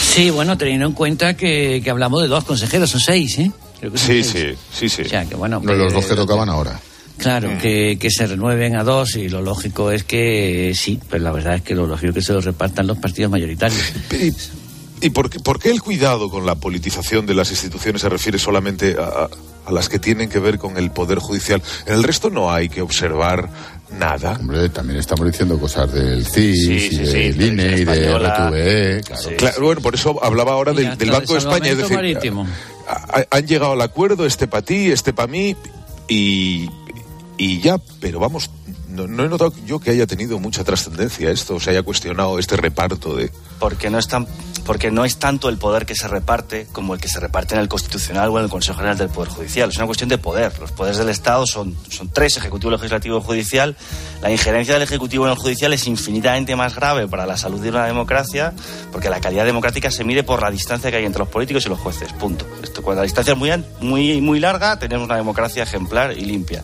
[0.01, 3.51] Sí, bueno, teniendo en cuenta que, hablamos de dos consejeros, son seis, ¿eh?
[3.95, 6.79] sí, sí, sí, sí, que, bueno, los dos que tocaban ahora.
[7.17, 7.57] Claro, mm.
[7.59, 11.55] que, que, se renueven a dos y lo lógico es que sí, pero la verdad
[11.55, 13.93] es que lo lógico es que se los repartan los partidos mayoritarios.
[15.03, 19.27] ¿Y por qué, el cuidado con la politización de las instituciones se refiere solamente a,
[19.69, 21.61] las que tienen que ver con el Poder Judicial?
[21.85, 23.49] En el resto no hay que observar
[23.99, 24.37] nada.
[24.39, 29.01] Hombre, también estamos diciendo cosas del CIS y del INE y de RTVE.
[29.37, 29.65] Claro.
[29.65, 31.71] bueno, por eso hablaba ahora del, Banco de España.
[31.71, 31.97] Es decir,
[33.29, 35.53] han llegado al acuerdo, este para ti, este para mí,
[36.07, 36.69] y,
[37.37, 38.49] y ya, pero vamos,
[38.93, 42.39] no, no, he notado yo que haya tenido mucha trascendencia esto, o se haya cuestionado
[42.39, 43.31] este reparto de...
[43.59, 44.27] Porque no están
[44.65, 47.61] porque no es tanto el poder que se reparte como el que se reparte en
[47.61, 49.69] el Constitucional o en el Consejo General del Poder Judicial.
[49.69, 50.57] Es una cuestión de poder.
[50.59, 53.75] Los poderes del Estado son, son tres, Ejecutivo, Legislativo y Judicial.
[54.21, 57.69] La injerencia del Ejecutivo en el Judicial es infinitamente más grave para la salud de
[57.69, 58.53] una democracia
[58.91, 61.69] porque la calidad democrática se mide por la distancia que hay entre los políticos y
[61.69, 62.13] los jueces.
[62.13, 62.45] Punto.
[62.83, 66.63] Cuando la distancia es muy, muy, muy larga, tenemos una democracia ejemplar y limpia.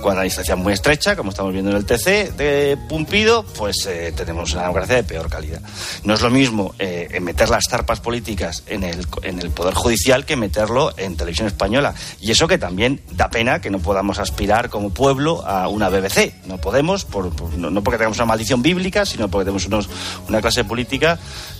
[0.00, 3.86] Cuando la distancia es muy estrecha, como estamos viendo en el TC de Pumpido, pues
[3.86, 5.62] eh, tenemos una democracia de peor calidad.
[6.04, 10.24] No es lo mismo eh, meter las zarpas políticas en el, en el Poder Judicial
[10.24, 11.94] que meterlo en televisión española.
[12.20, 16.34] Y eso que también da pena que no podamos aspirar como pueblo a una BBC.
[16.46, 19.88] No podemos, por, no, porque tengamos una maldición bíblica, sino porque tenemos unos,
[20.28, 21.18] una clase política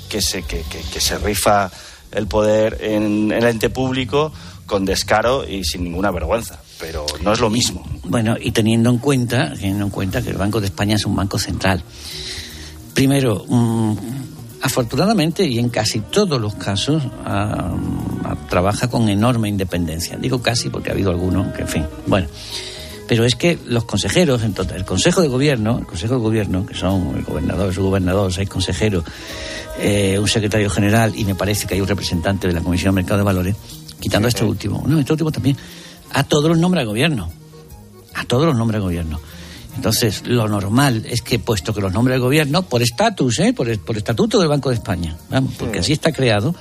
[0.09, 0.64] que se, que,
[1.00, 1.70] se rifa
[2.14, 4.32] el poder en, el ente público
[4.66, 6.58] con descaro y sin ninguna vergüenza.
[6.80, 7.86] Pero no es lo mismo.
[8.04, 11.14] Bueno, y teniendo en cuenta, teniendo en cuenta que el Banco de España es un
[11.14, 11.82] banco central.
[12.94, 13.44] Primero,
[14.64, 17.76] Afortunadamente, y en casi todos los casos, ah,
[18.24, 20.16] ah, trabaja con enorme independencia.
[20.16, 22.28] Digo casi porque ha habido algunos que, en fin, bueno.
[23.07, 26.74] Pero es que los consejeros, entonces, el Consejo de Gobierno, el Consejo de Gobierno, que
[26.74, 29.05] son el gobernador, el subgobernador, seis consejeros,
[29.78, 33.02] eh, un secretario general y me parece que hay un representante de la Comisión de
[33.02, 33.57] Mercado de Valores,
[34.00, 35.57] quitando este último, no, este último también,
[36.12, 37.30] a todos los nombres de gobierno.
[38.14, 39.20] A todos los nombres de gobierno.
[39.76, 43.52] Entonces, lo normal es que, puesto que los nombres del gobierno, por estatus, ¿eh?
[43.52, 46.55] por, por estatuto del Banco de España, vamos, porque así está creado,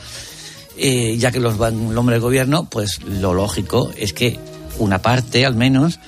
[0.78, 4.40] eh, ya que los nombres del gobierno, pues lo lógico es que
[4.80, 6.00] una parte, al menos,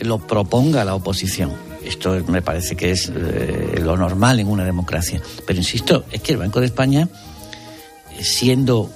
[0.00, 1.52] lo proponga la oposición.
[1.84, 5.20] Esto me parece que es eh, lo normal en una democracia.
[5.46, 7.08] Pero insisto, es que el Banco de España,
[8.20, 8.90] siendo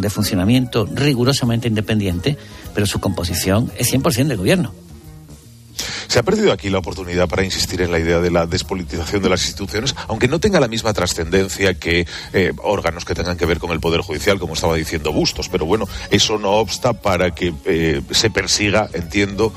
[0.00, 2.36] de funcionamiento rigurosamente independiente,
[2.74, 4.74] pero su composición es 100% del gobierno.
[6.08, 9.28] Se ha perdido aquí la oportunidad para insistir en la idea de la despolitización de
[9.28, 13.58] las instituciones, aunque no tenga la misma trascendencia que eh, órganos que tengan que ver
[13.58, 15.48] con el Poder Judicial, como estaba diciendo Bustos.
[15.50, 19.52] Pero bueno, eso no obsta para que eh, se persiga, entiendo,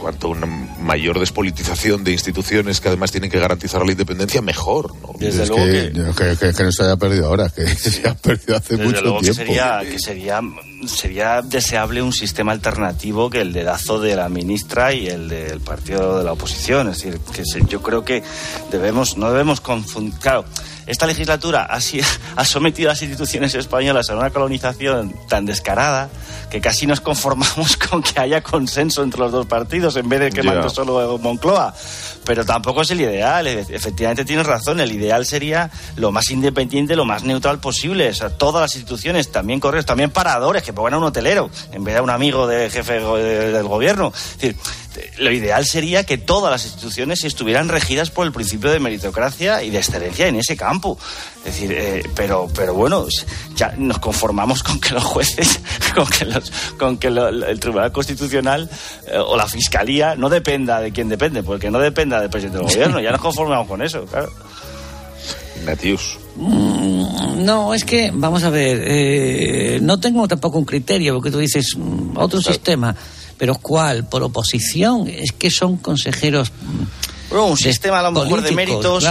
[0.00, 4.94] cuanto una mayor despolitización de instituciones que además tienen que garantizar la independencia, mejor.
[5.00, 5.14] ¿no?
[5.18, 9.00] Desde luego que, que, no se haya perdido ahora, que se haya perdido hace mucho
[9.02, 9.20] tiempo.
[9.20, 10.40] Que sería, que sería
[10.86, 16.18] sería deseable un sistema alternativo que el dedazo de la ministra y el del partido
[16.18, 16.88] de la oposición.
[16.88, 18.22] Es decir, que yo creo que
[18.70, 20.18] debemos, no debemos confundir.
[20.20, 20.44] Claro,
[20.90, 21.78] esta legislatura ha,
[22.36, 26.10] ha sometido a las instituciones españolas a una colonización tan descarada
[26.50, 30.30] que casi nos conformamos con que haya consenso entre los dos partidos en vez de
[30.30, 31.72] que mande solo Moncloa.
[32.24, 33.46] Pero tampoco es el ideal.
[33.46, 34.80] Efectivamente tienes razón.
[34.80, 38.08] El ideal sería lo más independiente, lo más neutral posible.
[38.10, 41.82] O sea, todas las instituciones, también correos, también paradores, que pongan a un hotelero en
[41.82, 44.12] vez de a un amigo de jefe del gobierno.
[44.14, 44.56] Es decir,
[45.18, 49.70] lo ideal sería que todas las instituciones estuvieran regidas por el principio de meritocracia y
[49.70, 50.98] de excelencia en ese campo.
[51.38, 53.06] Es decir, eh, pero, pero bueno,
[53.54, 55.60] ya nos conformamos con que los jueces,
[55.94, 58.68] con que, los, con que el Tribunal Constitucional
[59.06, 62.66] eh, o la Fiscalía no dependa de quién depende, porque no dependa del presidente del
[62.66, 63.00] gobierno.
[63.00, 64.30] Ya nos conformamos con eso, claro.
[65.64, 66.18] Natius.
[66.36, 71.38] Mm, no, es que, vamos a ver, eh, no tengo tampoco un criterio, porque tú
[71.38, 72.94] dices, mm, otro sistema.
[73.40, 74.04] ¿Pero cuál?
[74.04, 75.08] ¿Por oposición?
[75.08, 76.52] Es que son consejeros
[77.30, 79.04] un sistema a lo mejor de méritos,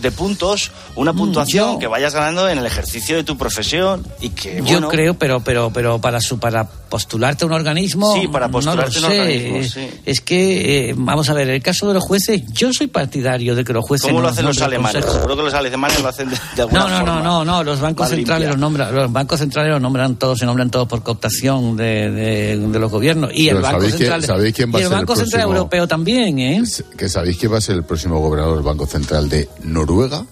[0.00, 4.30] de, puntos, una mm, puntuación que vayas ganando en el ejercicio de tu profesión y
[4.30, 8.48] que Yo creo, pero pero pero para su para postularte a un organismo Sí, para
[8.48, 12.42] postularte no un organismo, Es que eh, vamos a ver, el caso de los jueces,
[12.52, 15.04] yo soy partidario de que los jueces ¿Cómo lo hacen los alemanes?
[15.04, 17.14] Seguro que los alemanes lo hacen de, alguna no, no, forma.
[17.14, 20.46] No, no, no, los bancos centrales los nombran, los bancos centrales los nombran todos, se
[20.46, 22.10] nombran todos por cooptación de,
[22.56, 23.30] de, los gobiernos.
[23.34, 24.24] Y el Banco Central
[24.56, 26.62] y el Banco Central Europeo también, ¿eh?
[26.96, 30.24] Que sabéis que va a ser el próximo gobernador del Banco Central de Noruega.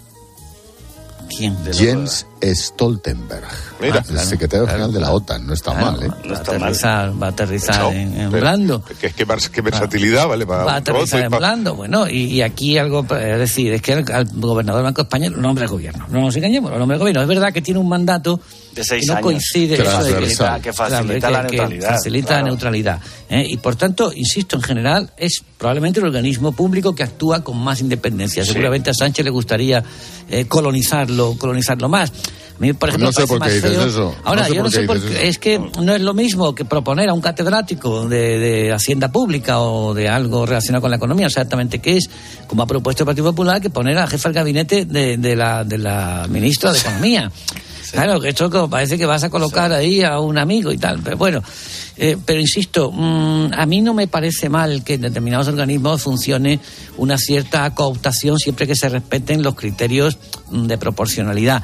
[1.28, 1.56] ¿Quién?
[1.72, 3.46] Jens Stoltenberg.
[3.80, 5.46] Mira, el secretario general de la OTAN.
[5.46, 6.08] No está mal, ¿eh?
[6.08, 8.82] va, a aterrizar, va a aterrizar en, Blando.
[8.82, 10.44] Que, que, que versatilidad, ¿vale?
[10.44, 11.74] va a aterrizar en Blando.
[11.74, 15.64] Bueno, y, aquí algo, es decir, es que al, gobernador del Banco Español lo nombra
[15.64, 16.06] el gobierno.
[16.10, 17.22] No nos engañemos, lo nombra el gobierno.
[17.22, 18.40] Es verdad que tiene un mandato
[18.74, 19.24] de seis no años.
[19.24, 21.90] coincide eso de que, que, facilita la neutralidad.
[21.90, 23.00] facilita la neutralidad.
[23.28, 23.46] ¿eh?
[23.48, 27.80] Y por tanto, insisto, en general es probablemente el organismo público que actúa con más
[27.80, 28.44] independencia.
[28.44, 29.82] Seguramente a Sánchez le gustaría
[30.30, 32.12] eh, colonizarlo, colonizarlo más.
[32.56, 34.14] A mí, por ejemplo, no sé por qué dices eso.
[34.24, 35.28] Ahora, yo no sé por qué.
[35.28, 39.60] Es que no es lo mismo que proponer a un catedrático de, de, Hacienda Pública
[39.60, 42.08] o de algo relacionado con la economía, exactamente qué es,
[42.46, 45.64] como ha propuesto el Partido Popular, que poner al jefe del gabinete de, de, la,
[45.64, 47.30] de la ministra de Economía.
[47.92, 51.00] Claro, que esto parece que vas a colocar ahí a un amigo y tal.
[51.02, 51.42] Pero bueno,
[51.96, 56.60] eh, pero insisto, mmm, a mí no me parece mal que en determinados organismos funcione
[56.96, 60.18] una cierta cooptación siempre que se respeten los criterios
[60.50, 61.62] mm, de proporcionalidad.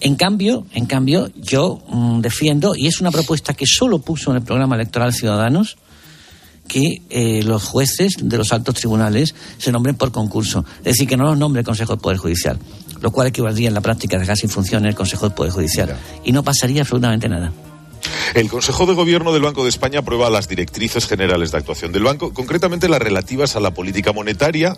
[0.00, 4.38] En cambio, en cambio, yo mmm, defiendo, y es una propuesta que solo puso en
[4.38, 5.76] el programa electoral Ciudadanos,
[6.68, 10.64] que eh, los jueces de los altos tribunales se nombren por concurso.
[10.78, 12.58] Es decir, que no los nombre el Consejo del Poder Judicial
[13.00, 15.96] lo cual equivaldría en la práctica a dejar sin función el Consejo del Poder Judicial.
[16.24, 17.52] Y no pasaría absolutamente nada.
[18.34, 22.04] El Consejo de Gobierno del Banco de España aprueba las directrices generales de actuación del
[22.04, 24.76] banco, concretamente las relativas a la política monetaria,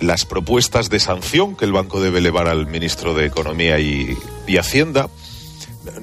[0.00, 4.16] las propuestas de sanción que el banco debe elevar al ministro de Economía y,
[4.58, 5.08] Hacienda.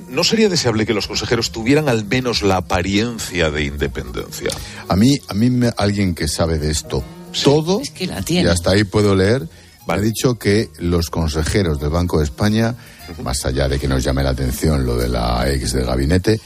[0.10, 4.50] ¿No sería deseable que los consejeros tuvieran al menos la apariencia de independencia?
[4.88, 7.04] A mí, a mí alguien que sabe de esto
[7.44, 7.82] todo,
[8.28, 9.48] y hasta ahí puedo leer,
[9.88, 12.76] ha dicho que los consejeros del Banco de España,
[13.24, 16.40] más allá de que nos llame la atención lo de la ex de gabinete,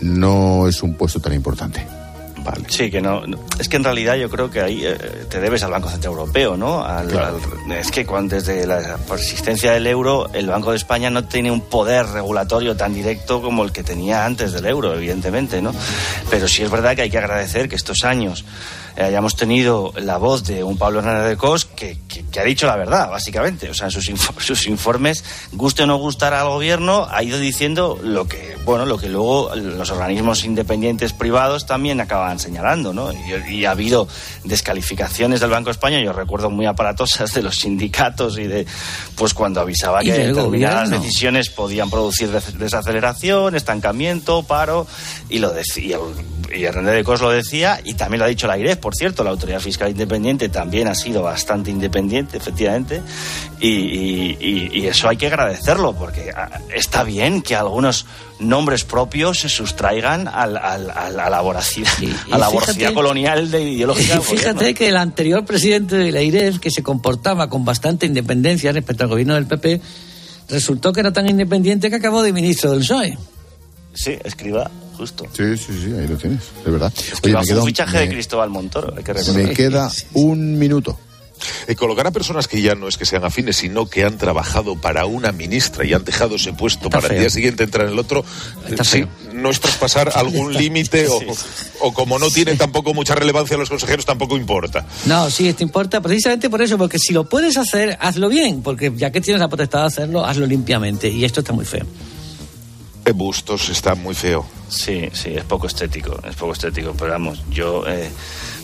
[0.00, 1.86] no es un puesto tan importante.
[2.44, 2.64] Vale.
[2.68, 3.22] Sí, que no,
[3.58, 4.96] Es que en realidad yo creo que ahí eh,
[5.28, 6.86] te debes al Banco Central Europeo, ¿no?
[7.72, 11.60] es que cuando, desde la persistencia del euro, el Banco de España no tiene un
[11.60, 15.72] poder regulatorio tan directo como el que tenía antes del euro, evidentemente, ¿no?
[16.30, 18.44] Pero sí es verdad que hay que agradecer que estos años
[18.96, 22.76] eh, hayamos tenido la voz de un Pablo Hernández de Cos que, ha dicho la
[22.76, 23.70] verdad, básicamente.
[23.70, 27.98] O sea, en sus, sus informes, guste o no gustar al gobierno, ha ido diciendo
[28.02, 33.10] lo que, bueno, lo que luego los organismos independientes privados también acaban señalando, ¿no?
[33.48, 34.08] Y, ha habido
[34.44, 38.66] descalificaciones del Banco de España, yo recuerdo muy aparatosas de los sindicatos y de,
[39.16, 44.86] pues cuando avisaba que determinadas decisiones podían producir desaceleración, estancamiento, paro,
[45.28, 45.98] y lo decía,
[46.54, 49.22] y Hernández de Cos lo decía, y también lo ha dicho la IREF, por cierto,
[49.24, 53.02] la Autoridad Fiscal Independiente también ha sido bastante independiente, efectivamente,
[53.60, 58.06] y, eso hay que agradecerlo, porque ah, está bien que algunos
[58.38, 61.92] nombres propios se sustraigan a la voracidad,
[62.30, 64.16] a la voracidad colonial de ideología.
[64.16, 68.72] Y fíjate que el anterior presidente de la IREF, que se comportaba con bastante independencia
[68.72, 69.80] respecto al gobierno del PP,
[70.48, 73.16] resultó que era tan independiente que acabó de ministro del PSOE.
[73.94, 74.70] Sí, escriba.
[74.96, 75.24] Justo.
[75.32, 76.92] Sí, sí, sí, ahí lo tienes, de verdad.
[77.22, 80.98] Oye, me queda un fichaje de Cristóbal Montoro, hay que Me queda un minuto.
[81.66, 84.76] Eh, colocar a personas que ya no es que sean afines, sino que han trabajado
[84.76, 87.98] para una ministra y han dejado ese puesto para el día siguiente entrar en el
[87.98, 88.24] otro,
[88.68, 91.20] eh, sí, no es traspasar algún límite o,
[91.80, 94.86] o como no tiene tampoco mucha relevancia los consejeros, tampoco importa.
[95.06, 98.92] No, sí, esto importa precisamente por eso, porque si lo puedes hacer, hazlo bien, porque
[98.94, 101.86] ya que tienes la potestad de hacerlo, hazlo limpiamente y esto está muy feo.
[103.14, 104.46] Bustos está muy feo.
[104.68, 108.08] Sí, sí, es poco estético, es poco estético, pero vamos, yo eh,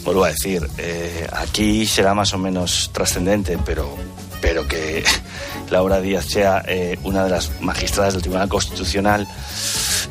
[0.06, 3.96] vuelvo a decir, eh, aquí será más o menos trascendente, pero,
[4.40, 5.04] pero que
[5.70, 9.26] Laura Díaz sea eh, una de las magistradas del Tribunal Constitucional,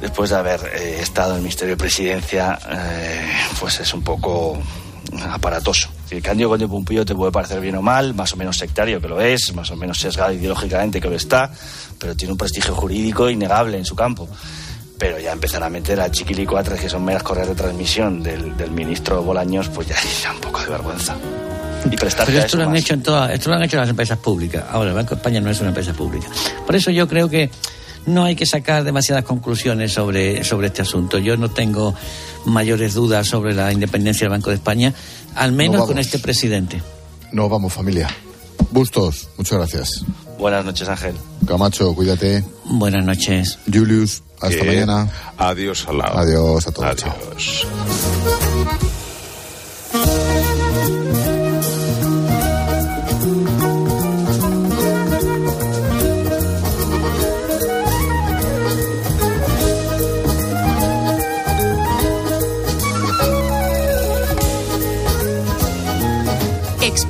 [0.01, 2.59] después de haber eh, estado en el Ministerio de Presidencia,
[3.59, 4.59] pues es un poco
[5.29, 5.94] aparatoso.
[6.09, 9.07] El Cándido Conde Pumpillo te puede parecer bien o mal, más o menos sectario que
[9.07, 11.51] lo es, más o menos sesgado ideológicamente que lo está,
[11.99, 14.27] pero tiene un prestigio jurídico innegable en su campo.
[14.97, 18.71] Pero ya empezar a meter a chiquilicuatres que son meras correas de transmisión del, del
[18.71, 21.15] ministro Bolaños, pues ya es un poco de vergüenza.
[21.91, 22.79] Y Pero esto lo han más.
[22.79, 24.63] hecho en todas, esto lo han hecho las empresas públicas.
[24.71, 26.27] Ahora, el Banco de España no es una empresa pública.
[26.65, 27.51] Por eso yo creo que
[28.07, 31.17] no hay que sacar demasiadas conclusiones sobre, sobre este asunto.
[31.19, 31.93] Yo no tengo
[32.45, 34.93] mayores dudas sobre la independencia del Banco de España,
[35.35, 36.81] al menos con este presidente.
[37.31, 38.09] No vamos, familia.
[38.71, 40.05] Bustos, muchas gracias.
[40.37, 41.15] Buenas noches, Ángel.
[41.47, 42.43] Camacho, cuídate.
[42.65, 43.57] Buenas noches.
[43.71, 45.09] Julius, hasta mañana.
[45.37, 46.17] Adiós, al lado.
[46.17, 47.03] Adiós a todos.
[47.03, 47.67] Adiós.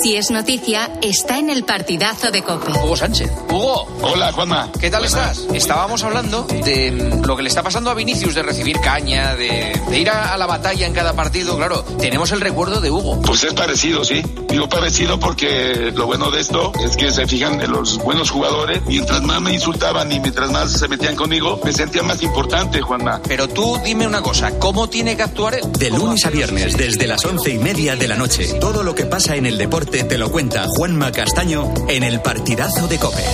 [0.00, 2.70] Si es noticia, está en el partidazo de Cope.
[2.72, 3.30] Hugo Sánchez.
[3.50, 3.86] Hugo.
[4.00, 4.70] Hola, Juanma.
[4.80, 5.46] ¿Qué tal estás?
[5.52, 9.78] Estábamos hablando de mm, lo que le está pasando a Vinicius, de recibir caña, de,
[9.90, 11.56] de ir a, a la batalla en cada partido.
[11.58, 13.20] Claro, tenemos el recuerdo de Hugo.
[13.20, 14.22] Pues es parecido, sí.
[14.48, 18.80] Digo parecido porque lo bueno de esto es que se fijan en los buenos jugadores.
[18.86, 23.20] Mientras más me insultaban y mientras más se metían conmigo, me sentía más importante, Juanma.
[23.28, 25.70] Pero tú dime una cosa, ¿cómo tiene que actuar él?
[25.72, 29.04] De lunes a viernes, desde las once y media de la noche, todo lo que
[29.04, 33.24] pasa en el deporte te lo cuenta Juanma Castaño en el partidazo de Cope.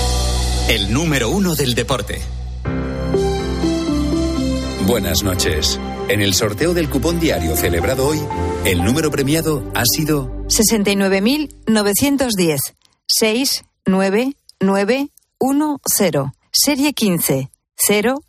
[0.68, 2.20] El número uno del deporte.
[4.86, 5.80] Buenas noches.
[6.09, 8.20] En el sorteo del cupón diario celebrado hoy,
[8.64, 12.59] el número premiado ha sido 69.910.
[13.07, 15.09] 69910.
[16.51, 17.51] Serie 15.
[17.76, 18.28] 015.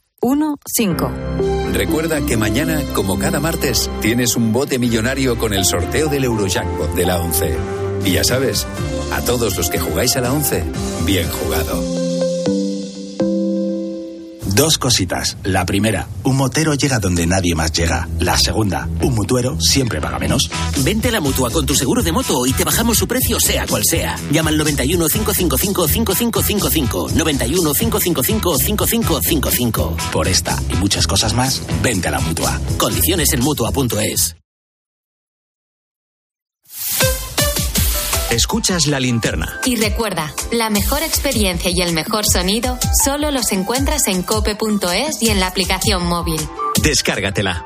[1.72, 6.94] Recuerda que mañana, como cada martes, tienes un bote millonario con el sorteo del Eurojackpot
[6.94, 7.89] de la 11.
[8.06, 8.66] Y ya sabes,
[9.14, 10.64] a todos los que jugáis a la 11,
[11.06, 12.00] bien jugado.
[14.60, 15.38] Dos cositas.
[15.44, 18.10] La primera, un motero llega donde nadie más llega.
[18.20, 20.52] La segunda, un mutuero siempre paga menos.
[20.84, 23.66] Vente a la mutua con tu seguro de moto y te bajamos su precio, sea
[23.68, 24.18] cual sea.
[24.32, 27.10] Llama al 91 555 5555.
[27.16, 29.98] 91 555 5555.
[30.12, 32.60] Por esta y muchas cosas más, vente a la mutua.
[32.78, 34.36] Condiciones en mutua.es.
[38.32, 39.60] Escuchas la linterna.
[39.66, 45.30] Y recuerda, la mejor experiencia y el mejor sonido solo los encuentras en cope.es y
[45.30, 46.40] en la aplicación móvil.
[46.84, 47.66] Descárgatela.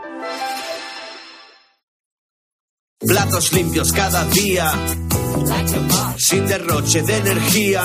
[3.05, 4.71] Platos limpios cada día,
[6.17, 7.83] sin derroche de energía.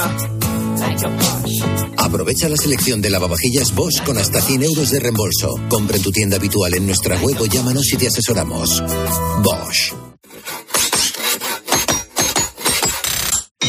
[1.97, 5.57] Aprovecha la selección de lavavajillas Bosch con hasta 100 euros de reembolso.
[5.69, 8.81] Compra en tu tienda habitual en nuestra web o llámanos y te asesoramos.
[9.43, 10.08] Bosch.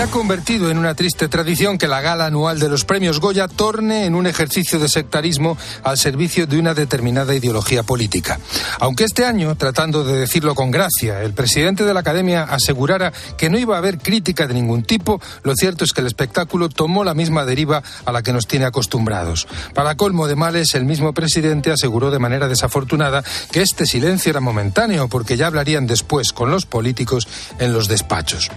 [0.00, 3.48] Se ha convertido en una triste tradición que la gala anual de los premios Goya
[3.48, 8.40] torne en un ejercicio de sectarismo al servicio de una determinada ideología política.
[8.78, 13.50] Aunque este año, tratando de decirlo con gracia, el presidente de la Academia asegurara que
[13.50, 17.04] no iba a haber crítica de ningún tipo, lo cierto es que el espectáculo tomó
[17.04, 19.48] la misma deriva a la que nos tiene acostumbrados.
[19.74, 23.22] Para colmo de males, el mismo presidente aseguró de manera desafortunada
[23.52, 27.28] que este silencio era momentáneo porque ya hablarían después con los políticos
[27.58, 28.50] en los despachos.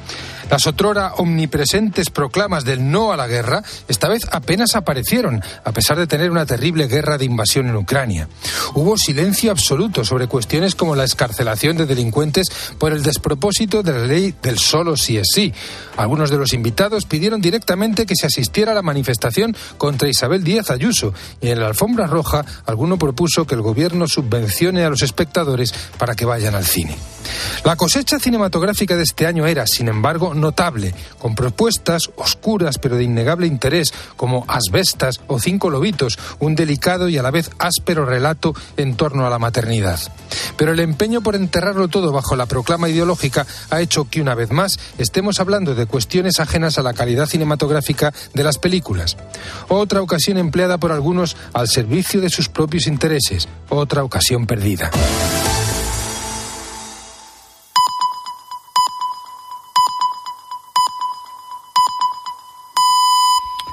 [0.50, 5.98] Las otrora omnipresentes proclamas del no a la guerra, esta vez apenas aparecieron, a pesar
[5.98, 8.30] de tener una terrible guerra de invasión en Ucrania.
[8.76, 14.06] Hubo silencio absoluto sobre cuestiones como la escarcelación de delincuentes por el despropósito de la
[14.06, 15.52] ley del solo si es sí.
[15.98, 20.70] Algunos de los invitados pidieron directamente que se asistiera a la manifestación contra Isabel Díaz
[20.70, 25.74] Ayuso y en la alfombra roja alguno propuso que el gobierno subvencione a los espectadores
[25.98, 26.96] para que vayan al cine.
[27.64, 30.94] La cosecha cinematográfica de este año era, sin embargo, notable,
[31.24, 37.18] con propuestas oscuras pero de innegable interés, como Asbestas o Cinco Lobitos, un delicado y
[37.18, 40.02] a la vez áspero relato en torno a la maternidad.
[40.58, 44.52] Pero el empeño por enterrarlo todo bajo la proclama ideológica ha hecho que, una vez
[44.52, 49.16] más, estemos hablando de cuestiones ajenas a la calidad cinematográfica de las películas.
[49.70, 54.92] Otra ocasión empleada por algunos al servicio de sus propios intereses, otra ocasión perdida.